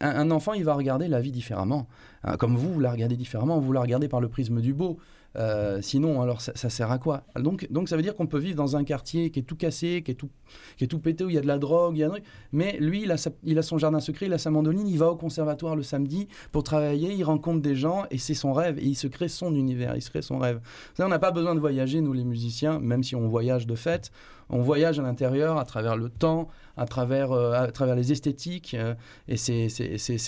[0.00, 1.88] un enfant, il va regarder la vie différemment.
[2.22, 4.98] Hein, comme vous, vous la regardez différemment, vous la regardez par le prisme du beau.
[5.36, 7.22] Euh, sinon, alors ça, ça sert à quoi?
[7.38, 10.02] Donc, donc ça veut dire qu'on peut vivre dans un quartier qui est tout cassé,
[10.04, 10.28] qui est tout,
[10.76, 12.10] qui est tout pété, où il y a de la drogue, il y a un
[12.10, 12.24] truc.
[12.52, 14.98] mais lui, il a, sa- il a son jardin secret, il a sa mandoline, il
[14.98, 18.78] va au conservatoire le samedi pour travailler, il rencontre des gens et c'est son rêve
[18.80, 20.60] et il se crée son univers, il se crée son rêve.
[20.94, 23.76] Savez, on n'a pas besoin de voyager, nous les musiciens, même si on voyage de
[23.76, 24.10] fait,
[24.48, 28.74] on voyage à l'intérieur à travers le temps, à travers, euh, à travers les esthétiques
[28.74, 28.94] euh,
[29.28, 29.68] et c'est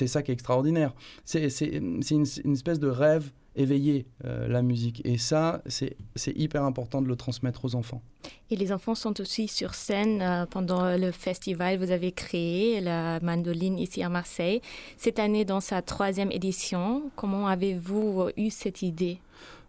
[0.06, 0.94] ça qui est extraordinaire.
[1.24, 5.02] C'est une espèce de rêve éveillé, euh, la musique.
[5.04, 8.02] Et ça, c'est c'est hyper important de le transmettre aux enfants.
[8.50, 11.78] Et les enfants sont aussi sur scène euh, pendant le festival.
[11.78, 14.60] Vous avez créé la mandoline ici à Marseille.
[14.96, 19.18] Cette année, dans sa troisième édition, comment avez-vous eu cette idée?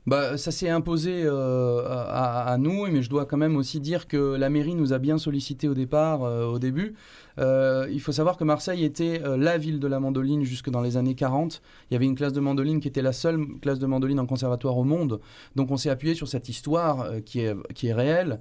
[0.06, 4.08] Bah, ça s'est imposé euh, à, à nous, mais je dois quand même aussi dire
[4.08, 6.96] que la mairie nous a bien sollicité au départ, euh, au début.
[7.40, 10.82] Euh, il faut savoir que Marseille était euh, la ville de la mandoline jusque dans
[10.82, 11.62] les années 40.
[11.90, 14.26] Il y avait une classe de mandoline qui était la seule classe de mandoline en
[14.26, 15.20] conservatoire au monde.
[15.56, 18.40] Donc on s'est appuyé sur cette histoire euh, qui, est, qui est réelle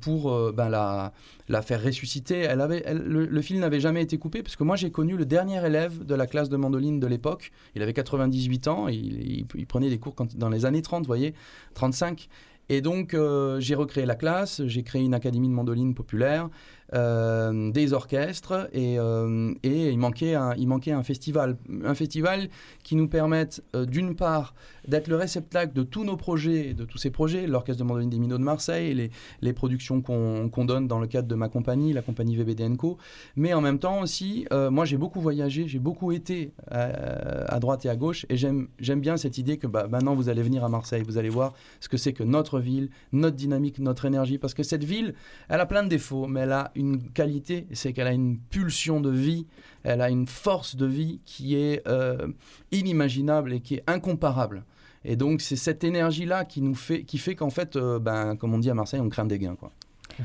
[0.00, 1.12] pour ben, la,
[1.48, 2.38] la faire ressusciter.
[2.38, 5.26] Elle avait, le, le fil n'avait jamais été coupé parce que moi j'ai connu le
[5.26, 7.52] dernier élève de la classe de mandoline de l'époque.
[7.76, 11.34] Il avait 98 ans, il, prenait des cours dans les années 30, vous voyez,
[11.74, 12.28] 35.
[12.70, 13.14] Et donc,
[13.58, 16.48] j'ai recréé la classe, j'ai créé une académie de mandoline populaire,
[16.94, 21.56] euh, des orchestres, et, euh, et il, manquait un, il manquait un festival.
[21.84, 22.48] Un festival
[22.82, 24.54] qui nous permette, euh, d'une part,
[24.86, 28.18] d'être le réceptacle de tous nos projets, de tous ces projets, l'Orchestre de mandoline des
[28.18, 31.92] Minots de Marseille, les, les productions qu'on qu'on donne dans le cadre de ma compagnie,
[31.92, 32.98] la compagnie VBDNCO,
[33.36, 37.88] mais en même temps aussi, moi j'ai beaucoup voyagé, j'ai beaucoup été à droite et
[37.88, 38.68] à gauche, et j'aime
[39.00, 41.88] bien cette idée que bah, maintenant vous allez venir à Marseille, vous allez voir ce
[41.88, 45.14] que c'est que notre ville, notre dynamique, notre énergie, parce que cette ville,
[45.48, 46.83] elle a plein de défauts, mais elle a une
[47.14, 49.46] qualité, c'est qu'elle a une pulsion de vie,
[49.82, 52.28] elle a une force de vie qui est euh,
[52.72, 54.64] inimaginable et qui est incomparable.
[55.04, 58.54] Et donc c'est cette énergie-là qui nous fait, qui fait qu'en fait, euh, ben, comme
[58.54, 59.56] on dit à Marseille, on craint des gains.
[59.56, 59.70] Quoi.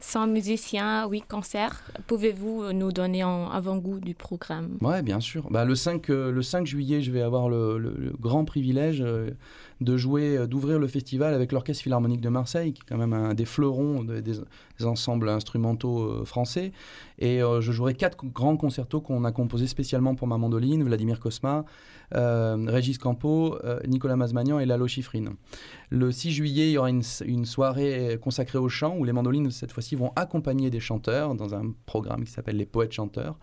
[0.00, 1.82] Sans musicien, oui, concert.
[2.06, 4.76] Pouvez-vous nous donner un avant-goût du programme?
[4.80, 5.48] Ouais, bien sûr.
[5.50, 9.00] Bah, le, 5, euh, le 5 juillet, je vais avoir le, le- le grand privilège
[9.00, 9.30] euh,
[9.80, 13.12] de jouer, euh, d'ouvrir le festival avec l'Orchestre Philharmonique de Marseille, qui est quand même
[13.12, 14.40] un des fleurons de- des,
[14.84, 16.72] ensembles instrumentaux euh, français.
[17.18, 21.20] Et euh, je jouerai quatre grands concertos qu'on a composés spécialement pour ma mandoline, Vladimir
[21.20, 21.64] Kosma,
[22.14, 23.56] euh, Régis Campo,
[23.86, 25.24] Nicolas Mazmagnan et Lalo Schifrin.
[25.90, 29.72] Le 6 juillet, il y aura une soirée consacrée au chant, où les mandolines, cette
[29.72, 33.38] fois-ci, vont accompagner des chanteurs dans un programme qui s'appelle Les Poètes Chanteurs.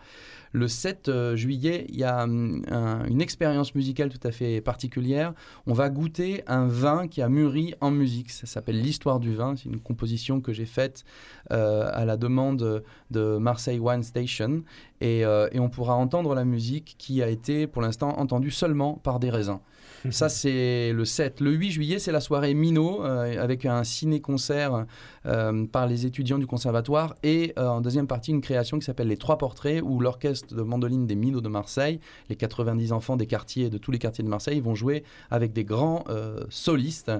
[0.52, 4.60] Le 7 euh, juillet, il y a hum, un- une expérience musicale tout à fait
[4.60, 5.32] particulière.
[5.66, 8.30] On va goûter un vin qui a mûri en musique.
[8.32, 9.54] Ça s'appelle l'histoire du vin.
[9.56, 11.04] C'est une composition que j'ai faite
[11.52, 14.62] euh, à la demande de Marseille Wine Station.
[15.02, 19.20] Euh, et on pourra entendre la musique qui a été pour l'instant entendue seulement par
[19.20, 19.60] des raisins.
[20.08, 21.40] Ça, c'est le 7.
[21.40, 24.86] Le 8 juillet, c'est la soirée Minot, euh, avec un ciné-concert
[25.26, 27.14] euh, par les étudiants du conservatoire.
[27.22, 30.62] Et euh, en deuxième partie, une création qui s'appelle Les Trois Portraits, où l'orchestre de
[30.62, 34.28] mandoline des Minots de Marseille, les 90 enfants des quartiers, de tous les quartiers de
[34.30, 36.04] Marseille, vont jouer avec des grands
[36.48, 37.10] solistes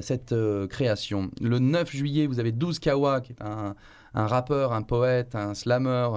[0.00, 0.34] cette
[0.68, 1.30] création.
[1.40, 3.74] Le 9 juillet, vous avez 12 Kawa, qui est un,
[4.14, 6.08] un rappeur, un poète, un slammer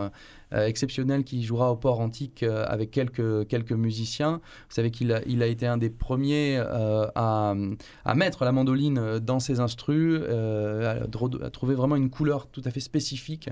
[0.62, 4.34] exceptionnel qui jouera au port antique euh, avec quelques, quelques musiciens.
[4.70, 7.54] Vous savez qu'il a, il a été un des premiers euh, à,
[8.06, 12.62] à mettre la mandoline euh, dans ses instrus, euh, à, trouver vraiment une couleur tout
[12.66, 13.49] à fait spécifique.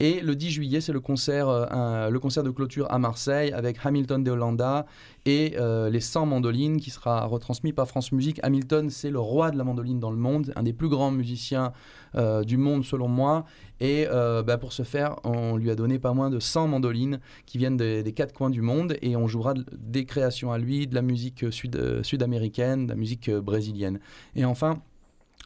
[0.00, 3.52] Et le 10 juillet, c'est le concert, euh, un- le concert de clôture à Marseille
[3.52, 4.86] avec Hamilton de Hollanda
[5.24, 8.40] et euh, les 100 mandolines qui sera retransmis par France Musique.
[8.42, 11.72] Hamilton, c'est le roi de la mandoline dans le monde, un des plus grands musiciens
[12.14, 13.44] euh, du monde selon moi.
[13.80, 17.20] Et euh, bah, pour ce faire, on lui a donné pas moins de 100 mandolines
[17.46, 20.86] qui viennent des, quatre coins du monde et on jouera de- des créations à lui,
[20.86, 23.98] de la musique euh, sud-américaine, de la musique brésilienne.
[24.36, 24.82] Et enfin,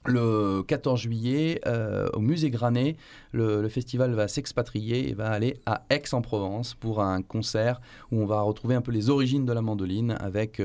[0.05, 1.61] le 14 juillet,
[2.13, 2.97] au musée Granet,
[3.33, 7.81] le, festival va s'expatrier et va aller à Aix-en-Provence pour un concert
[8.13, 10.63] où on va retrouver un peu les origines de la mandoline avec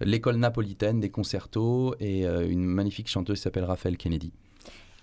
[0.00, 4.32] l'école napolitaine des concertos et une magnifique chanteuse qui s'appelle Raphaël Kennedy.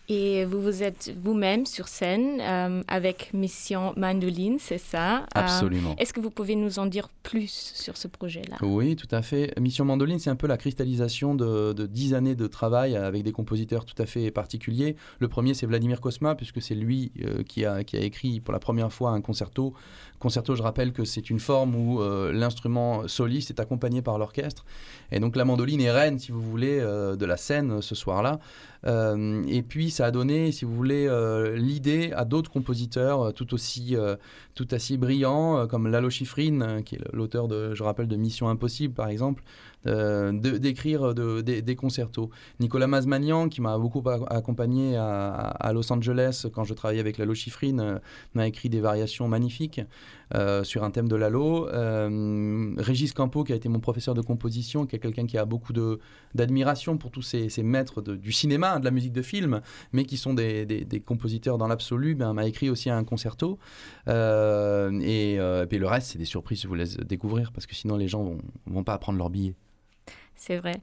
[0.09, 5.95] Et vous vous êtes vous-même sur scène euh, avec Mission Mandoline, c'est ça Euh, Absolument.
[5.97, 8.57] Est-ce que vous pouvez nous en dire plus sur ce projet-là?
[8.61, 9.57] Oui, tout à fait.
[9.59, 13.85] Mission Mandoline, c'est un peu la cristallisation de, 10 années de travail avec des compositeurs
[13.85, 14.97] tout à fait particuliers.
[15.19, 18.51] Le premier, c'est Vladimir Kosma, puisque c'est lui euh, qui, a, qui a écrit pour
[18.51, 19.73] la première fois un concerto.
[20.23, 24.63] Concerto, je rappelle que c'est une forme où euh, l'instrument soliste est accompagné par l'orchestre.
[25.11, 28.39] Et donc la mandoline est reine, si vous voulez, euh, de la scène ce soir-là.
[28.85, 31.09] Euh, et puis ça a donné, si vous voulez,
[31.55, 33.97] l'idée à d'autres compositeurs tout aussi,
[34.55, 38.47] tout aussi brillants, comme Lalo Schifrin, euh, qui est l'auteur de, je rappelle, de Mission
[38.47, 39.43] Impossible, par exemple,
[39.87, 42.29] euh, d'écrire de, des- concertos.
[42.59, 47.79] Nicolas Mazmanian, qui m'a beaucoup accompagné à, Los Angeles quand je travaillais avec Lalo Schifrin,
[47.79, 47.99] euh,
[48.35, 49.81] m'a écrit des variations magnifiques
[50.35, 51.67] euh, sur un thème de Lalo.
[51.69, 55.45] Euh, Régis Campo, qui a été mon professeur de composition, qui est quelqu'un qui a
[55.45, 55.73] beaucoup
[56.33, 59.61] d'admiration pour tous ces, maîtres du cinéma, de la musique de film,
[59.91, 63.59] mais qui sont des, compositeurs dans l'absolu, ben, m'a écrit aussi un concerto.
[64.07, 67.75] Euh, et, euh, puis le reste, c'est des surprises, je vous laisse découvrir, parce que
[67.75, 69.55] sinon les gens vont, vont pas prendre leur billet.
[70.35, 70.73] C'est vrai.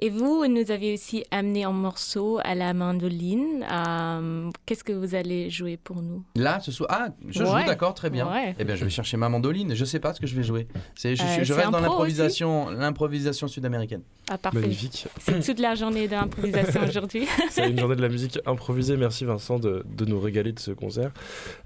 [0.00, 3.64] Et vous, nous avez aussi amené un morceau à la mandoline.
[3.70, 6.24] Euh, Qu'est-ce que vous allez jouer pour nous?
[6.36, 7.60] Là, ce soir, ah, je Ouais.
[7.62, 8.26] joue, d'accord, très bien.
[8.28, 8.56] Ouais.
[8.58, 9.74] Eh bien, je vais chercher ma mandoline.
[9.74, 10.66] Je sais pas ce que je vais jouer.
[10.96, 14.02] C'est, je, Euh, je reste dans impro l'improvisation, l'improvisation sud-américaine.
[14.28, 14.58] Ah, parfait.
[14.60, 15.06] Magnifique.
[15.20, 17.26] C'est toute la journée d'improvisation aujourd'hui.
[17.50, 18.96] C'est une journée de la musique improvisée.
[18.96, 21.12] Merci Vincent de, de nous régaler de ce concert.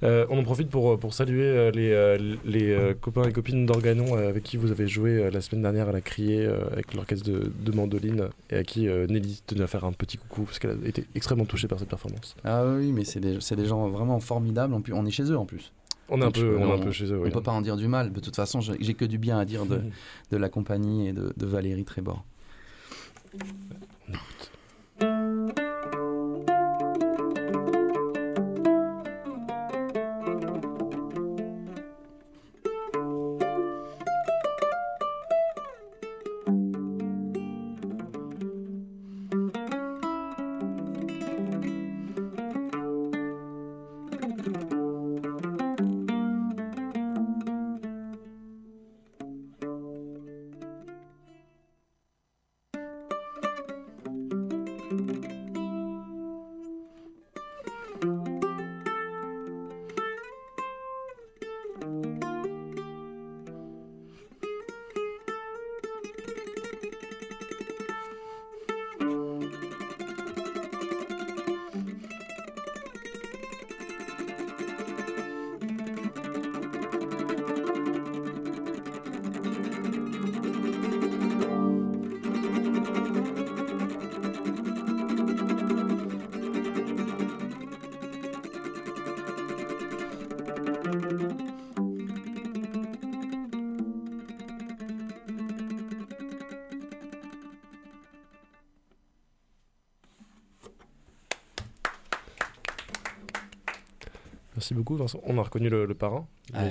[0.03, 3.65] Euh, on en profite pour, pour saluer euh, les, euh, les euh, copains et copines
[3.65, 6.59] d'Organon euh, avec qui vous avez joué euh, la semaine dernière à la Criée euh,
[6.73, 10.17] avec l'orchestre de, de mandoline et à qui euh, Nelly tenait à faire un petit
[10.19, 12.35] coucou parce qu'elle a été extrêmement touchée par cette performance.
[12.45, 14.75] Ah oui, mais c'est des, des gens vraiment formidables.
[14.75, 15.73] En plus, on est chez eux en plus.
[16.11, 17.19] On est un peu, on est un on- peu chez eux.
[17.19, 17.31] On oui.
[17.31, 18.13] peut pas en dire du mal.
[18.13, 19.81] De toute façon, j'ai que du bien à dire de,
[20.31, 22.25] de la compagnie et de, de Valérie Trébor.
[104.59, 105.21] Merci beaucoup Vincent.
[105.23, 106.65] On a reconnu le, le parrain, Ah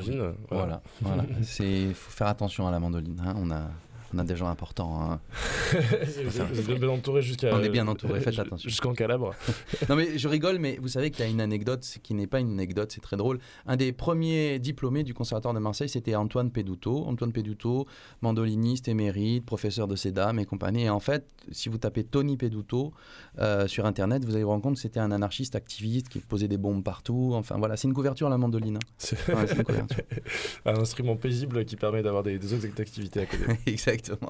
[0.51, 1.23] Voilà, voilà.
[1.41, 3.21] C'est faut faire attention à la mandoline.
[3.25, 3.33] hein.
[3.37, 3.69] On a,
[4.17, 4.99] on a des gens importants.
[5.11, 5.19] hein.
[5.71, 7.53] vous êtes- vous êtes bien entouré jusqu'à.
[7.55, 8.67] On est bien entouré, faites attention.
[8.67, 9.33] Jusqu'en Calabre.
[9.89, 12.39] Non mais je rigole, mais vous savez qu'il y a une anecdote qui n'est pas
[12.39, 13.39] une anecdote, c'est très drôle.
[13.67, 17.05] Un des premiers diplômés du Conservatoire de Marseille, c'était Antoine Péduto.
[17.05, 17.85] Antoine Péduto,
[18.21, 20.83] mandoliniste émérite, professeur de Cédam et compagnie.
[20.83, 22.91] Et en fait, si vous tapez Tony Péduto
[23.39, 26.47] euh, sur Internet, vous allez vous rendre compte que c'était un anarchiste activiste qui posait
[26.47, 27.31] des bombes partout.
[27.35, 28.77] Enfin voilà, c'est une couverture la mandoline.
[28.77, 28.79] hein.
[28.97, 29.45] C'est Ouais,
[30.65, 33.43] un instrument paisible qui permet d'avoir des, des autres activités à côté.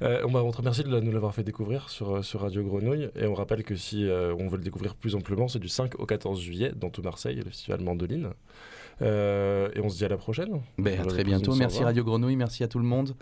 [0.00, 2.62] Euh, on va on te remercie de nous l'avoir fait découvrir sur, euh, sur Radio
[2.62, 3.10] Grenouille.
[3.16, 5.98] Et on rappelle que si euh, on veut le découvrir plus amplement, c'est du 5
[5.98, 8.30] au 14 juillet dans tout Marseille, le festival Mandoline.
[9.02, 10.60] Euh, et on se dit à la prochaine.
[10.78, 11.54] Ben, à très bientôt.
[11.54, 11.84] Merci.
[11.84, 13.14] Radio Grenouille, merci à tout le monde.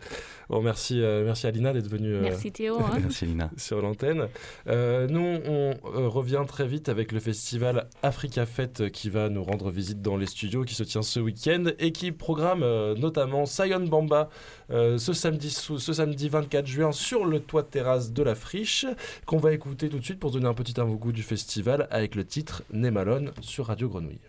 [0.49, 2.79] Bon, merci, euh, merci à Lina d'être venue euh, Merci Théo.
[2.81, 2.99] hein.
[3.03, 3.51] Merci Lina.
[3.57, 4.29] sur l'antenne.
[4.69, 9.43] Euh, nous, on euh, revient très vite avec le festival Africa Fête qui va nous
[9.43, 13.45] rendre visite dans les studios qui se tient ce week-end et qui programme euh, notamment
[13.45, 14.31] Sion Bamba
[14.71, 18.35] euh, ce, samedi, sou- ce samedi 24 juin sur le toit de terrasse de la
[18.35, 18.87] Friche
[19.27, 22.15] qu'on va écouter tout de suite pour se donner un petit avant-goût du festival avec
[22.15, 24.21] le titre Nemalone sur Radio Grenouille.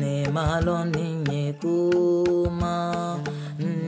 [0.00, 2.74] Ne malo ni nye kuma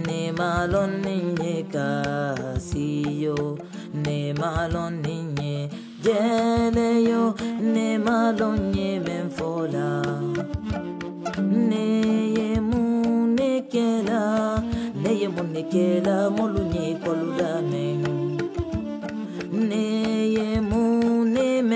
[0.07, 3.59] ne malon ninye kasiyo
[4.05, 5.71] ne malon ninye
[6.05, 7.25] jeleyo
[7.75, 9.89] ne malon ye menfola
[11.69, 11.87] ne
[12.37, 14.23] ye munekela
[15.03, 18.03] ne ye munekela molunye koludamen
[19.69, 19.85] ne
[20.37, 20.49] ye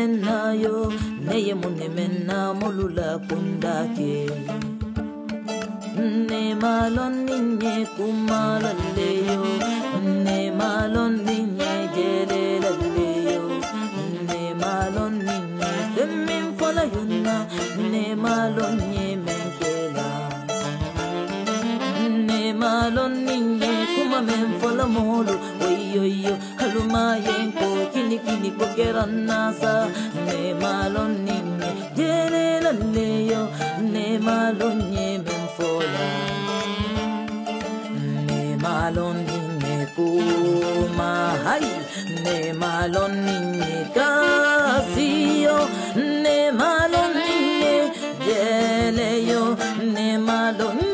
[0.07, 0.93] mena yo
[1.27, 2.39] ne ye mun ne mena
[6.29, 8.73] ne malon ni ne kumala
[10.27, 12.73] ne malon ni ne jere la
[14.29, 16.85] ne malon ni ne temin fola
[17.93, 19.45] ne malon ni men
[22.29, 23.64] ne malon ni
[24.15, 25.35] kuma men fola molu
[25.67, 29.73] oyoyo haluma yenko kini kini ko kerannasa
[30.27, 33.43] ne malon ninye jelelaleyo
[33.93, 36.07] ne malon nye men fola.
[38.29, 41.11] Ne malon ninye kuma.
[41.47, 41.67] Hai.
[42.25, 45.59] Ne malon ninye kasiyo
[46.25, 47.75] ne malon ninye
[48.27, 49.43] jeleyo
[49.95, 50.77] ne malon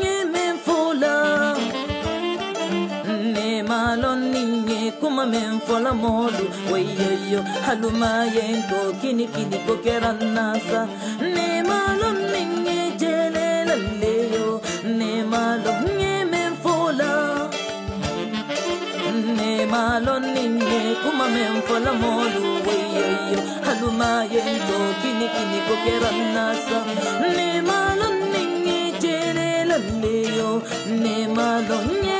[4.99, 10.87] kuma men fola molu weyoyo haluma yenko kini kini kokera nasa.
[11.33, 14.61] Ne malum ninge jele lalleyo
[14.97, 17.11] ne malum nge men fola.
[19.37, 26.79] Ne malum ninge kuma men fola molu weyoyo haluma yenko kini kini kokera nasa.
[27.35, 30.49] Ne malum ninge jele lalleyo
[31.03, 32.10] ne malum nge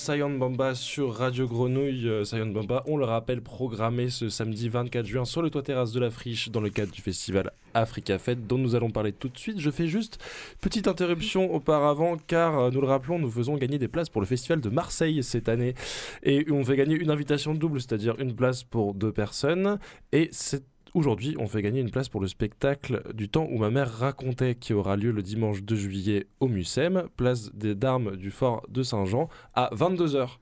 [0.00, 2.08] Sayan Bamba sur Radio Grenouille.
[2.08, 5.92] Euh, Sayan Bamba, on le rappelle, programmé ce samedi 24 juin sur le toit terrasse
[5.92, 9.28] de la Friche dans le cadre du festival Africa Fête dont nous allons parler tout
[9.28, 9.60] de suite.
[9.60, 10.18] Je fais juste
[10.62, 14.26] petite interruption auparavant car euh, nous le rappelons, nous faisons gagner des places pour le
[14.26, 15.74] festival de Marseille cette année
[16.22, 19.78] et on fait gagner une invitation double, c'est-à-dire une place pour deux personnes
[20.12, 23.70] et c'est Aujourd'hui, on fait gagner une place pour le spectacle du temps où ma
[23.70, 28.32] mère racontait qui aura lieu le dimanche 2 juillet au Mucem, place des d'armes du
[28.32, 30.38] fort de Saint-Jean à 22h.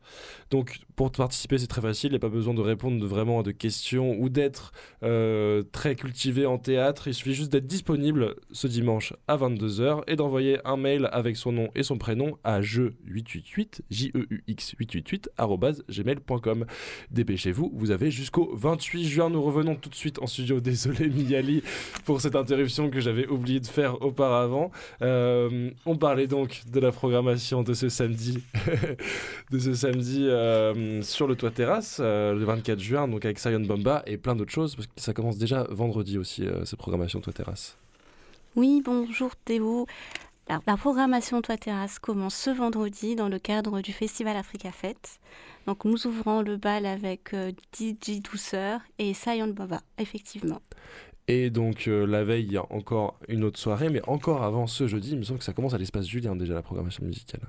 [0.51, 3.43] Donc pour participer, c'est très facile, il n'y a pas besoin de répondre vraiment à
[3.43, 4.73] de questions ou d'être
[5.03, 7.09] euh, très cultivé en théâtre.
[7.09, 11.53] Il suffit juste d'être disponible ce dimanche à 22h et d'envoyer un mail avec son
[11.53, 16.65] nom et son prénom à jeux888 j e u x 888 arobase gmail.com.
[17.11, 19.29] Dépêchez-vous, vous avez jusqu'au 28 juin.
[19.29, 20.27] Nous revenons tout de suite en
[20.69, 21.63] Désolé Miyali
[22.05, 24.71] pour cette interruption que j'avais oublié de faire auparavant.
[25.03, 28.43] Euh, on parlait donc de la programmation de ce samedi,
[29.51, 33.61] de ce samedi euh, sur le toit terrasse, euh, le 24 juin, donc avec Sion
[33.61, 37.33] Bomba et plein d'autres choses, parce que ça commence déjà vendredi aussi, cette programmation toit
[37.33, 37.77] terrasse.
[38.57, 39.87] Oui, bonjour Théo.
[40.67, 45.21] La programmation Toit Terrasse commence ce vendredi dans le cadre du Festival Africa Fête.
[45.69, 50.63] Donc nous ouvrons le bal avec euh, DJ Douceur et Sayon Baba, effectivement.
[51.29, 54.67] Et donc euh, la veille, il y a encore une autre soirée, mais encore avant
[54.67, 57.43] ce jeudi, il me semble que ça commence à l'espace Julien déjà la programmation musicale.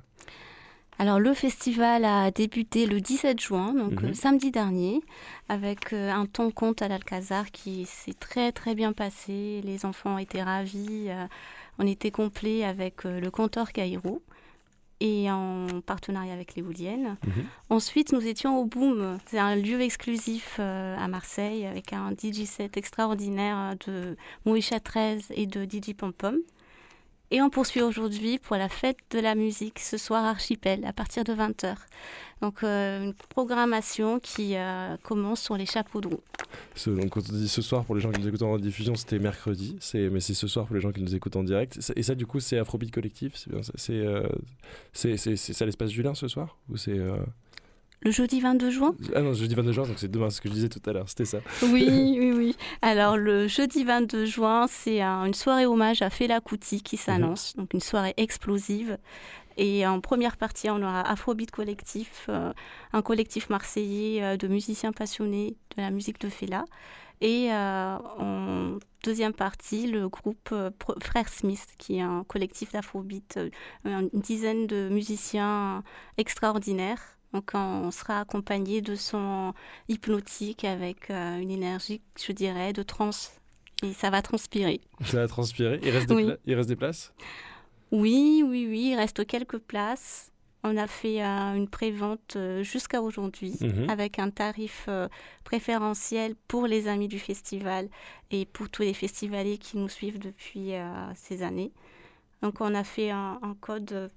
[0.97, 4.09] Alors le festival a débuté le 17 juin, donc Mhm.
[4.09, 4.99] euh, samedi dernier,
[5.47, 9.61] avec euh, un ton conte à l'Alcazar qui s'est très très bien passé.
[9.63, 11.07] Les enfants étaient ravis.
[11.78, 14.22] on était complet avec le conteur Cairo
[15.00, 17.18] et en partenariat avec les Bouliennes.
[17.26, 17.45] Mhm.
[17.70, 19.18] Ensuite, nous étions au Boom.
[19.28, 25.28] C'est un lieu exclusif euh, à Marseille avec un DJ set extraordinaire de Moïcha 13
[25.32, 26.38] et de DJ Pom Pom.
[27.32, 31.24] Et on poursuit aujourd'hui pour la fête de la musique ce soir Archipel à partir
[31.24, 31.76] de 20h.
[32.42, 36.22] Donc euh, une programmation qui euh, commence sur les chapeaux de roue.
[36.76, 38.96] Ce- donc quand on dit ce soir pour les gens qui nous écoutent en diffusion,
[38.96, 41.80] c'était mercredi, c'est mais c'est ce soir pour les gens qui nous écoutent en direct.
[41.96, 43.74] Et ça du coup c'est Afrobeat Collectif, c'est bien ça.
[43.76, 44.28] C'est euh,
[44.94, 46.98] c'est ça l'espace Julien ce soir ou c'est
[48.02, 50.54] Le jeudi 22 juin ah non jeudi 22 juin donc c'est demain ce que je
[50.54, 51.40] disais tout à l'heure c'était ça.
[51.64, 51.86] Oui,
[52.20, 52.56] oui, oui.
[52.82, 57.56] Alors le jeudi 22 juin, c'est un- une soirée hommage à Fela Kuti qui s'annonce.
[57.58, 58.98] Donc une soirée explosive.
[59.62, 62.53] Et en première partie, on aura Afrobeat Collectif, euh,
[62.93, 66.64] un collectif marseillais euh, de musiciens passionnés de la musique de Fela.
[67.20, 70.72] Et euh, en deuxième partie, le groupe euh,
[71.03, 73.38] Frères Smith, qui est un collectif d'Afrobeat,
[73.84, 75.84] une dizaine de musiciens
[76.18, 77.01] extraordinaires.
[77.34, 79.53] Donc on sera accompagné de son
[79.89, 83.32] hypnotique avec une énergie, je dirais, de trance.
[83.84, 84.80] Et ça va transpirer.
[85.03, 85.80] Ça a transpiré.
[85.84, 86.26] Il reste des, Oui.
[86.26, 87.14] pla- il reste des places?
[87.92, 90.32] Oui, oui, oui, il reste quelques places.
[90.64, 93.90] On a fait euh, une prévente euh, jusqu'à aujourd'hui Mhm.
[93.90, 95.08] avec un tarif euh,
[95.46, 97.88] préférentiel pour les amis du festival
[98.30, 100.84] et pour tous les festivaliers qui nous suivent depuis euh,
[101.16, 101.72] ces années.
[102.42, 104.12] Donc on a fait un, un code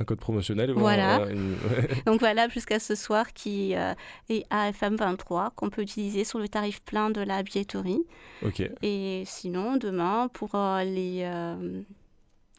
[0.00, 0.72] Un code promotionnel.
[0.72, 1.28] Voilà.
[1.30, 1.56] une-
[2.06, 6.82] donc valable jusqu'à ce soir qui est AFM 23 qu'on peut utiliser sur le tarif
[6.82, 8.02] plein de la billetterie.
[8.44, 8.68] ok.
[8.82, 10.50] Et sinon, demain, pour
[10.84, 11.22] les,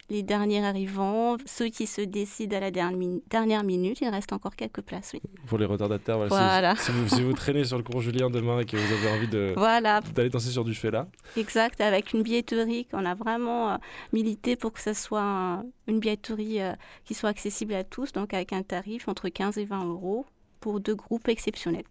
[0.10, 4.34] les derniers arrivants, ceux qui se décident à la dernière, mi- dernière minute, il reste
[4.34, 5.22] encore quelques places, oui.
[5.48, 6.18] Pour les retardataires.
[6.28, 6.76] Voilà.
[6.76, 9.28] Si- vous, si vous traînez sur le cours Julien demain et que vous avez envie
[9.28, 13.78] de Voilà, d'aller danser sur du là exact, avec une billetterie qu'on a vraiment euh,
[14.12, 16.74] milité pour que ce soit un- une billetterie euh,
[17.06, 20.26] qui soit accessible à tous, donc avec un tarif entre 15 et 20 euros
[20.60, 21.86] pour deux groupes exceptionnels.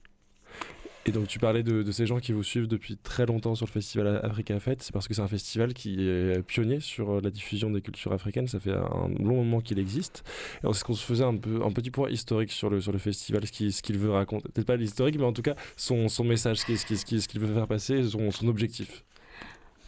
[1.05, 3.67] Et donc tu parlais de, de ces gens qui vous suivent depuis très longtemps sur
[3.67, 7.31] le festival Africa Fête, c'est parce que c'est un festival qui est pionnier sur la
[7.31, 10.23] diffusion des cultures africaines, ça fait un long moment qu'il existe.
[10.63, 12.99] Alors c'est qu'on se faisait un, peu, un petit point historique sur le, sur le
[12.99, 16.59] festival, ce qu'il veut raconter, peut-être pas l'historique, mais en tout cas son, son message,
[16.59, 19.05] ce qu'il veut faire passer, son, son objectif.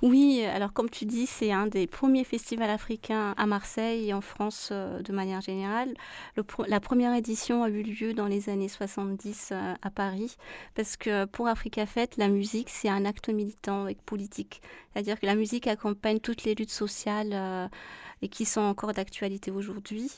[0.02, 4.20] Oui, alors comme tu dis, c'est un des premiers festivals africains à Marseille et en
[4.20, 5.94] France euh, de manière générale.
[6.68, 10.36] La première édition a eu lieu dans les années 70 euh, à Paris,
[10.74, 14.60] parce que pour Africa Fête, la musique, c'est un acte militant et politique.
[14.92, 17.66] C'est-à-dire que la musique accompagne toutes les luttes sociales euh,
[18.22, 20.10] et qui sont encore d'actualité aujourd'hui.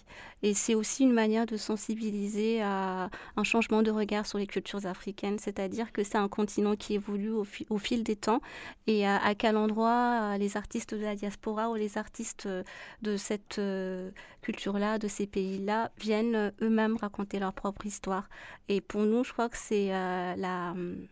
[0.42, 4.86] Et c'est aussi une manière de sensibiliser à un changement de regard sur les cultures
[4.86, 8.40] africaines, c'est-à-dire que c'est un continent qui évolue au, fi- au fil des temps
[8.86, 12.62] et à, quel endroit euh, les artistes de la diaspora ou les artistes euh,
[13.03, 14.11] de cette euh,
[14.42, 18.28] culture-là, de ces pays-là, viennent eux-mêmes raconter leur propre histoire.
[18.68, 21.07] Et pour nous, je crois que c'est euh, la, hum,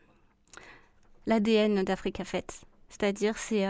[1.26, 2.60] l'ADN d'Africa Fête.
[2.88, 3.66] C'est-à-dire, c'est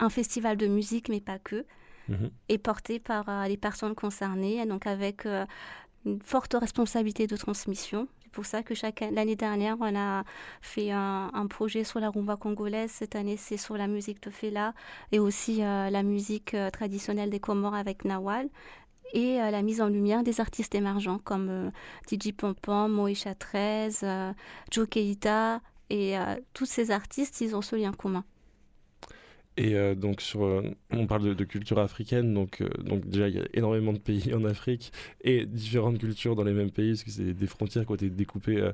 [0.00, 1.64] un festival de musique, mais pas que,
[2.08, 2.30] Mhm.
[2.48, 5.44] et porté par euh, les personnes concernées, et donc avec euh,
[6.06, 8.08] une forte responsabilité de transmission.
[8.22, 10.24] C'est pour ça que chaque l'année dernière, on a
[10.62, 12.90] fait un, un projet sur la rumba congolaise.
[12.92, 14.72] Cette année, c'est sur la musique de Fela
[15.12, 18.48] et aussi euh, la musique euh, traditionnelle des Comores avec Nawal
[19.12, 21.70] et euh, la mise en lumière des artistes émergents comme
[22.10, 24.32] DJ Pompom, Moïcha 13, euh,
[24.70, 25.60] Joe Keita.
[25.90, 26.16] Et
[26.52, 28.22] tous ces artistes, ils ont ce lien commun.
[29.58, 33.34] Et euh, donc, sur, euh, on parle de, culture africaine, donc, euh, donc déjà, il
[33.34, 34.92] y a énormément de pays en Afrique
[35.22, 38.08] et différentes cultures dans les mêmes pays, parce que c'est des frontières qui ont été
[38.08, 38.70] découpées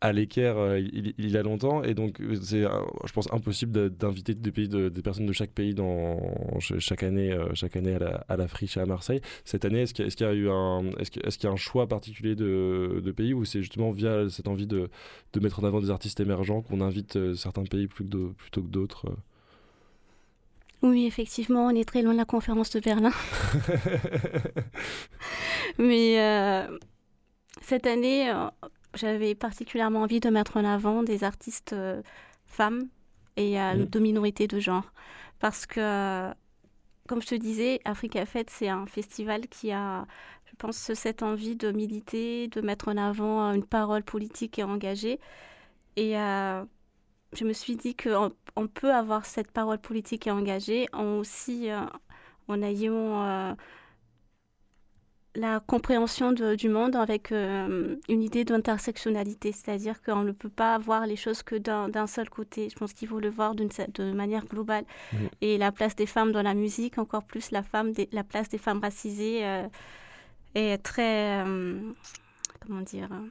[0.00, 1.82] à l'équerre il, y a longtemps.
[1.82, 5.74] Et donc, c'est, je pense, impossible d'inviter des, pays de- des personnes de chaque pays
[5.74, 6.18] dans,
[6.60, 7.96] ch- chaque année, chaque année
[8.28, 9.20] à la, friche à Marseille.
[9.44, 11.52] Cette année, est-ce qu'il y a, qu'il eu un, est-ce que- est-ce qu'il y a
[11.52, 14.88] un choix particulier de, pays ou c'est justement via cette envie de,
[15.34, 19.14] de mettre en avant des artistes émergents qu'on invite certains pays plutôt que d'autres
[20.82, 23.12] Oui, effectivement, on est très loin de la conférence de Berlin.
[25.78, 26.78] Mais euh,
[27.62, 28.48] cette année, euh,
[28.94, 32.02] j'avais particulièrement envie de mettre en avant des artistes euh,
[32.46, 32.88] femmes
[33.36, 33.86] et Mhm.
[33.86, 34.92] de minorités de genre.
[35.40, 36.30] Parce que,
[37.08, 40.06] comme je te disais, Africa Fête, c'est un festival qui a,
[40.46, 45.20] je pense, cette envie de militer, de mettre en avant une parole politique et engagée.
[45.96, 46.16] Et
[47.32, 51.70] je me suis dit qu'on on peut avoir cette parole politique et engagée en aussi
[51.70, 51.80] euh,
[52.48, 53.54] en ayant euh,
[55.34, 60.78] la compréhension de- du monde avec euh, une idée d'intersectionnalité, c'est-à-dire qu'on ne peut pas
[60.78, 62.70] voir les choses que d'un seul côté.
[62.70, 64.86] Je pense qu'il faut le voir de manière globale.
[65.42, 68.48] Et la place des femmes dans la musique, encore plus la, femme des- la place
[68.48, 69.68] des femmes racisées, euh,
[70.54, 71.80] est très, euh,
[72.66, 73.28] comment dire, euh,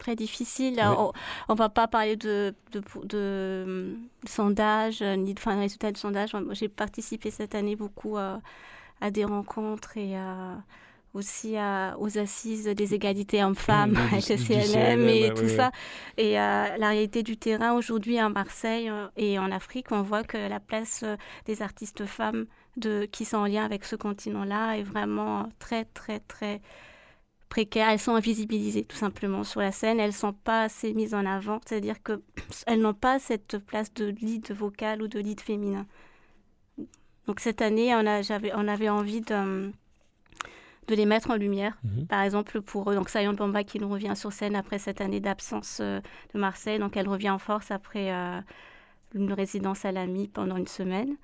[0.00, 0.74] très difficile.
[0.78, 0.94] Oui.
[0.98, 1.12] On,
[1.48, 3.96] on va pas parler de, de, de,
[4.26, 6.32] sondage, euh, ni de enfin, résultats de sondage.
[6.52, 10.14] J'ai participé cette année beaucoup à des rencontres et
[11.12, 15.56] aussi à- aux assises des égalités hommes-femmes du- avec le CNM et ouais, tout ouais,
[15.56, 15.70] ça.
[16.16, 20.22] Et euh, la réalité du terrain aujourd'hui à Marseille euh, et en Afrique, on voit
[20.22, 22.46] que la place euh, des artistes femmes
[22.76, 26.60] de, qui sont en lien avec ce continent-là est vraiment très, très, très
[27.50, 27.90] précaire.
[27.90, 30.00] Elles sont invisibilisées tout simplement sur la scène.
[30.00, 31.60] Elles ne sont pas assez mises en avant.
[31.66, 35.86] C'est-à-dire qu'elles n'ont pas cette place de lead vocal ou de lead féminin.
[37.26, 39.70] Donc cette année, on, a, j'avais, on avait envie de,
[40.86, 41.78] de les mettre en lumière.
[41.84, 42.06] Mhm.
[42.06, 45.78] Par exemple, pour donc Sayon Bamba qui nous revient sur scène après cette année d'absence
[45.80, 46.00] euh,
[46.32, 46.78] de Marseille.
[46.78, 48.40] Donc elle revient en force après euh,
[49.14, 51.16] une résidence à l'AMI pendant une semaine.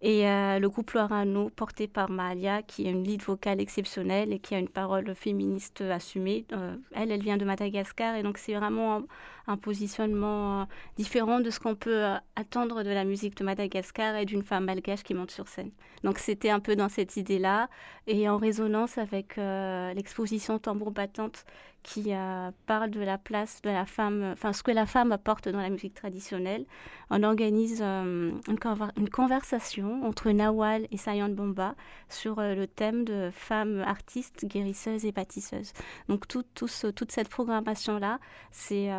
[0.00, 4.38] Et euh, le groupe Loirano, porté par Malia, qui est une lead vocale exceptionnelle et
[4.38, 6.44] qui a une parole féministe assumée.
[6.52, 9.02] Euh, elle, elle vient de Madagascar et donc c'est vraiment
[9.48, 10.64] un, positionnement euh,
[10.96, 12.04] différent de ce qu'on peut
[12.36, 15.72] attendre de la musique de Madagascar et d'une femme malgache qui monte sur scène.
[16.04, 17.68] Donc c'était un peu dans cette idée-là
[18.06, 21.44] et en résonance avec l'exposition Tambour battante
[21.82, 25.48] qui euh, parle de la place de la femme, enfin ce que la femme apporte
[25.48, 26.66] dans la musique traditionnelle.
[27.10, 31.74] On organise euh, une, conver- une conversation entre Nawal et Sayan Bomba
[32.10, 35.72] sur euh, le thème de femmes artistes, guérisseuses et bâtisseuses.
[36.08, 38.18] Donc tout, tout ce- toute cette programmation-là,
[38.50, 38.90] c'est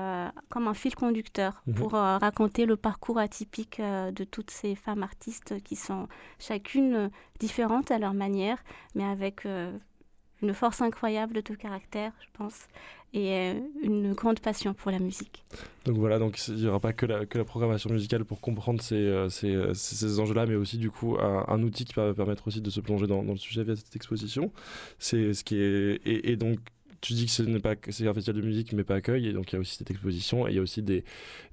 [0.50, 1.74] comme un fil conducteur Mhm.
[1.76, 6.08] pour raconter le parcours atypique de toutes ces femmes artistes qui sont
[6.40, 8.58] chacune différentes à leur manière,
[8.96, 9.46] mais avec
[10.42, 12.68] une force incroyable de caractère, je pense,
[13.14, 15.44] et euh, une grande passion pour la musique.
[15.86, 18.82] Donc voilà, donc il n'y aura pas que la, que la programmation musicale pour comprendre
[18.82, 22.48] ces, euh, euh, ces- ces enjeux-là, mais aussi du coup un, outil qui va permettre
[22.48, 24.52] aussi de se plonger dans, le sujet via cette exposition.
[25.00, 26.60] C'est ce qui est et donc
[27.02, 29.34] tu dis que ce n'est pas c'est un festival de musique, mais pas accueil, et
[29.34, 31.04] donc il y a aussi cette exposition et il y a aussi des,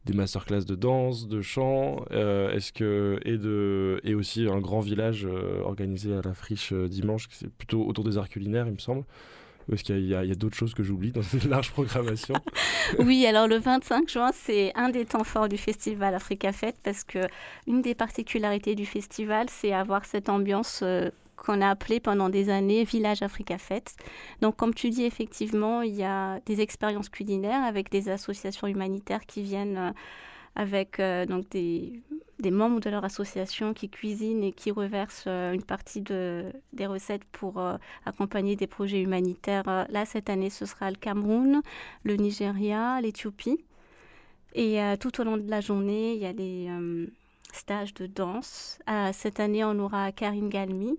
[0.04, 4.80] des masterclass de danse, de chant, euh, est-ce que et de et aussi un grand
[4.80, 8.74] village euh, organisé à la friche euh, dimanche, c'est plutôt autour des arts culinaires, il
[8.74, 9.04] me semble.
[9.72, 12.34] Est-ce qu'il y a d'autres choses que j'oublie dans cette large programmation?
[13.00, 17.02] Oui, alors le 25 juin, c'est un des temps forts du festival Africa Fête parce
[17.02, 17.18] que
[17.66, 22.50] une des particularités du festival, c'est avoir cette ambiance euh, qu'on a appelée pendant des
[22.50, 23.96] années Village Africa Fête.
[24.40, 29.26] Donc, comme tu dis, effectivement, il y a des expériences culinaires avec des associations humanitaires
[29.26, 29.90] qui viennent euh,
[30.54, 32.02] avec euh, donc des,
[32.50, 37.24] membres de leur association qui cuisinent et qui reversent euh, une partie de, des recettes
[37.32, 37.62] pour
[38.04, 39.86] accompagner des projets humanitaires.
[39.88, 41.62] Là, cette année, ce sera le Cameroun,
[42.04, 43.64] le Nigeria, l'Éthiopie.
[44.54, 46.70] Et tout au long de la journée, il y a des
[47.56, 48.78] stages de danse.
[48.88, 50.98] Euh, cette année, on aura Karine Galmi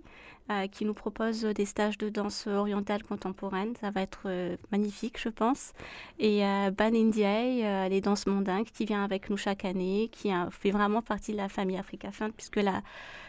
[0.50, 3.74] euh, qui nous propose des stages de danse orientale contemporaine.
[3.82, 5.74] Ça va être euh, magnifique, je pense.
[6.20, 10.30] Et euh, Ban Indiaye, euh, les danses mondingues, qui vient avec nous chaque année, qui
[10.52, 12.82] fait vraiment partie de la famille Africa Fund, puisque la,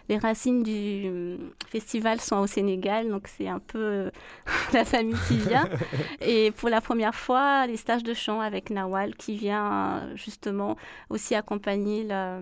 [0.08, 1.36] les racines du euh,
[1.68, 4.10] festival sont au Sénégal, donc c'est un peu
[4.72, 5.68] la famille qui vient.
[6.20, 10.76] Et pour la première fois, les stages de chant avec Nawal qui vient justement
[11.10, 12.40] aussi accompagner euh,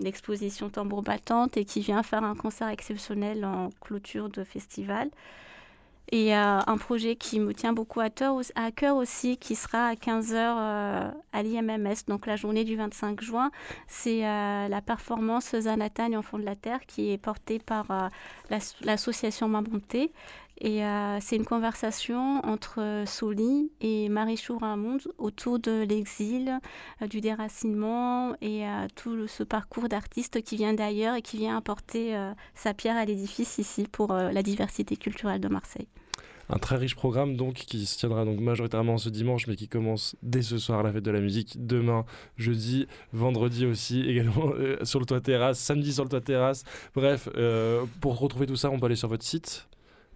[0.00, 5.10] l'exposition Tambour Battante et qui vient faire un concert exceptionnel en clôture de festival.
[6.12, 8.36] Et euh, un projet qui me tient beaucoup à cœur,
[8.96, 13.50] aussi, qui sera à 15h euh, à l'IMMS, donc la journée du 25 juin,
[13.88, 17.86] c'est euh, la performance Zanatagne Enfant de la Terre qui est portée par
[18.50, 20.12] l'as- l'association Ma Bonté.
[20.58, 26.58] Et euh, c'est une conversation entre Soli et Marie-Chou Ramond autour de l'exil,
[27.02, 31.56] euh, du déracinement et euh, tout ce parcours d'artiste qui vient d'ailleurs et qui vient
[31.56, 35.88] apporter euh, sa pierre à l'édifice ici pour euh, la diversité culturelle de Marseille.
[36.48, 40.14] Un très riche programme donc qui se tiendra donc majoritairement ce dimanche mais qui commence
[40.22, 42.04] dès ce soir la fête de la musique, demain,
[42.36, 46.64] jeudi, vendredi aussi également euh, sur le toit terrasse, samedi sur le toit terrasse.
[46.94, 49.68] Bref, euh, pour retrouver tout ça, on peut aller sur votre site.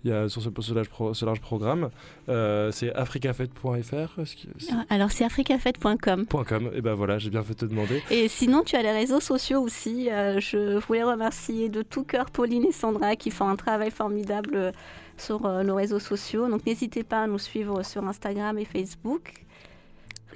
[0.05, 1.90] Il y a sur ce, ce large, pro- ce large programme,
[2.28, 4.20] Euh, c'est africafête.fr.
[4.24, 6.26] c'est- Alors c'est africafête.com.
[6.26, 6.70] .com.
[6.74, 8.03] Et ben voilà, j'ai bien fait de te demander.
[8.11, 10.09] Et sinon, tu as les réseaux sociaux aussi.
[10.11, 14.53] Euh, je voulais remercier de tout cœur Pauline et Sandra qui font un travail formidable
[14.55, 14.72] euh,
[15.18, 16.48] sur euh, nos réseaux sociaux.
[16.48, 19.34] Donc n'hésitez pas à nous suivre sur Instagram et Facebook.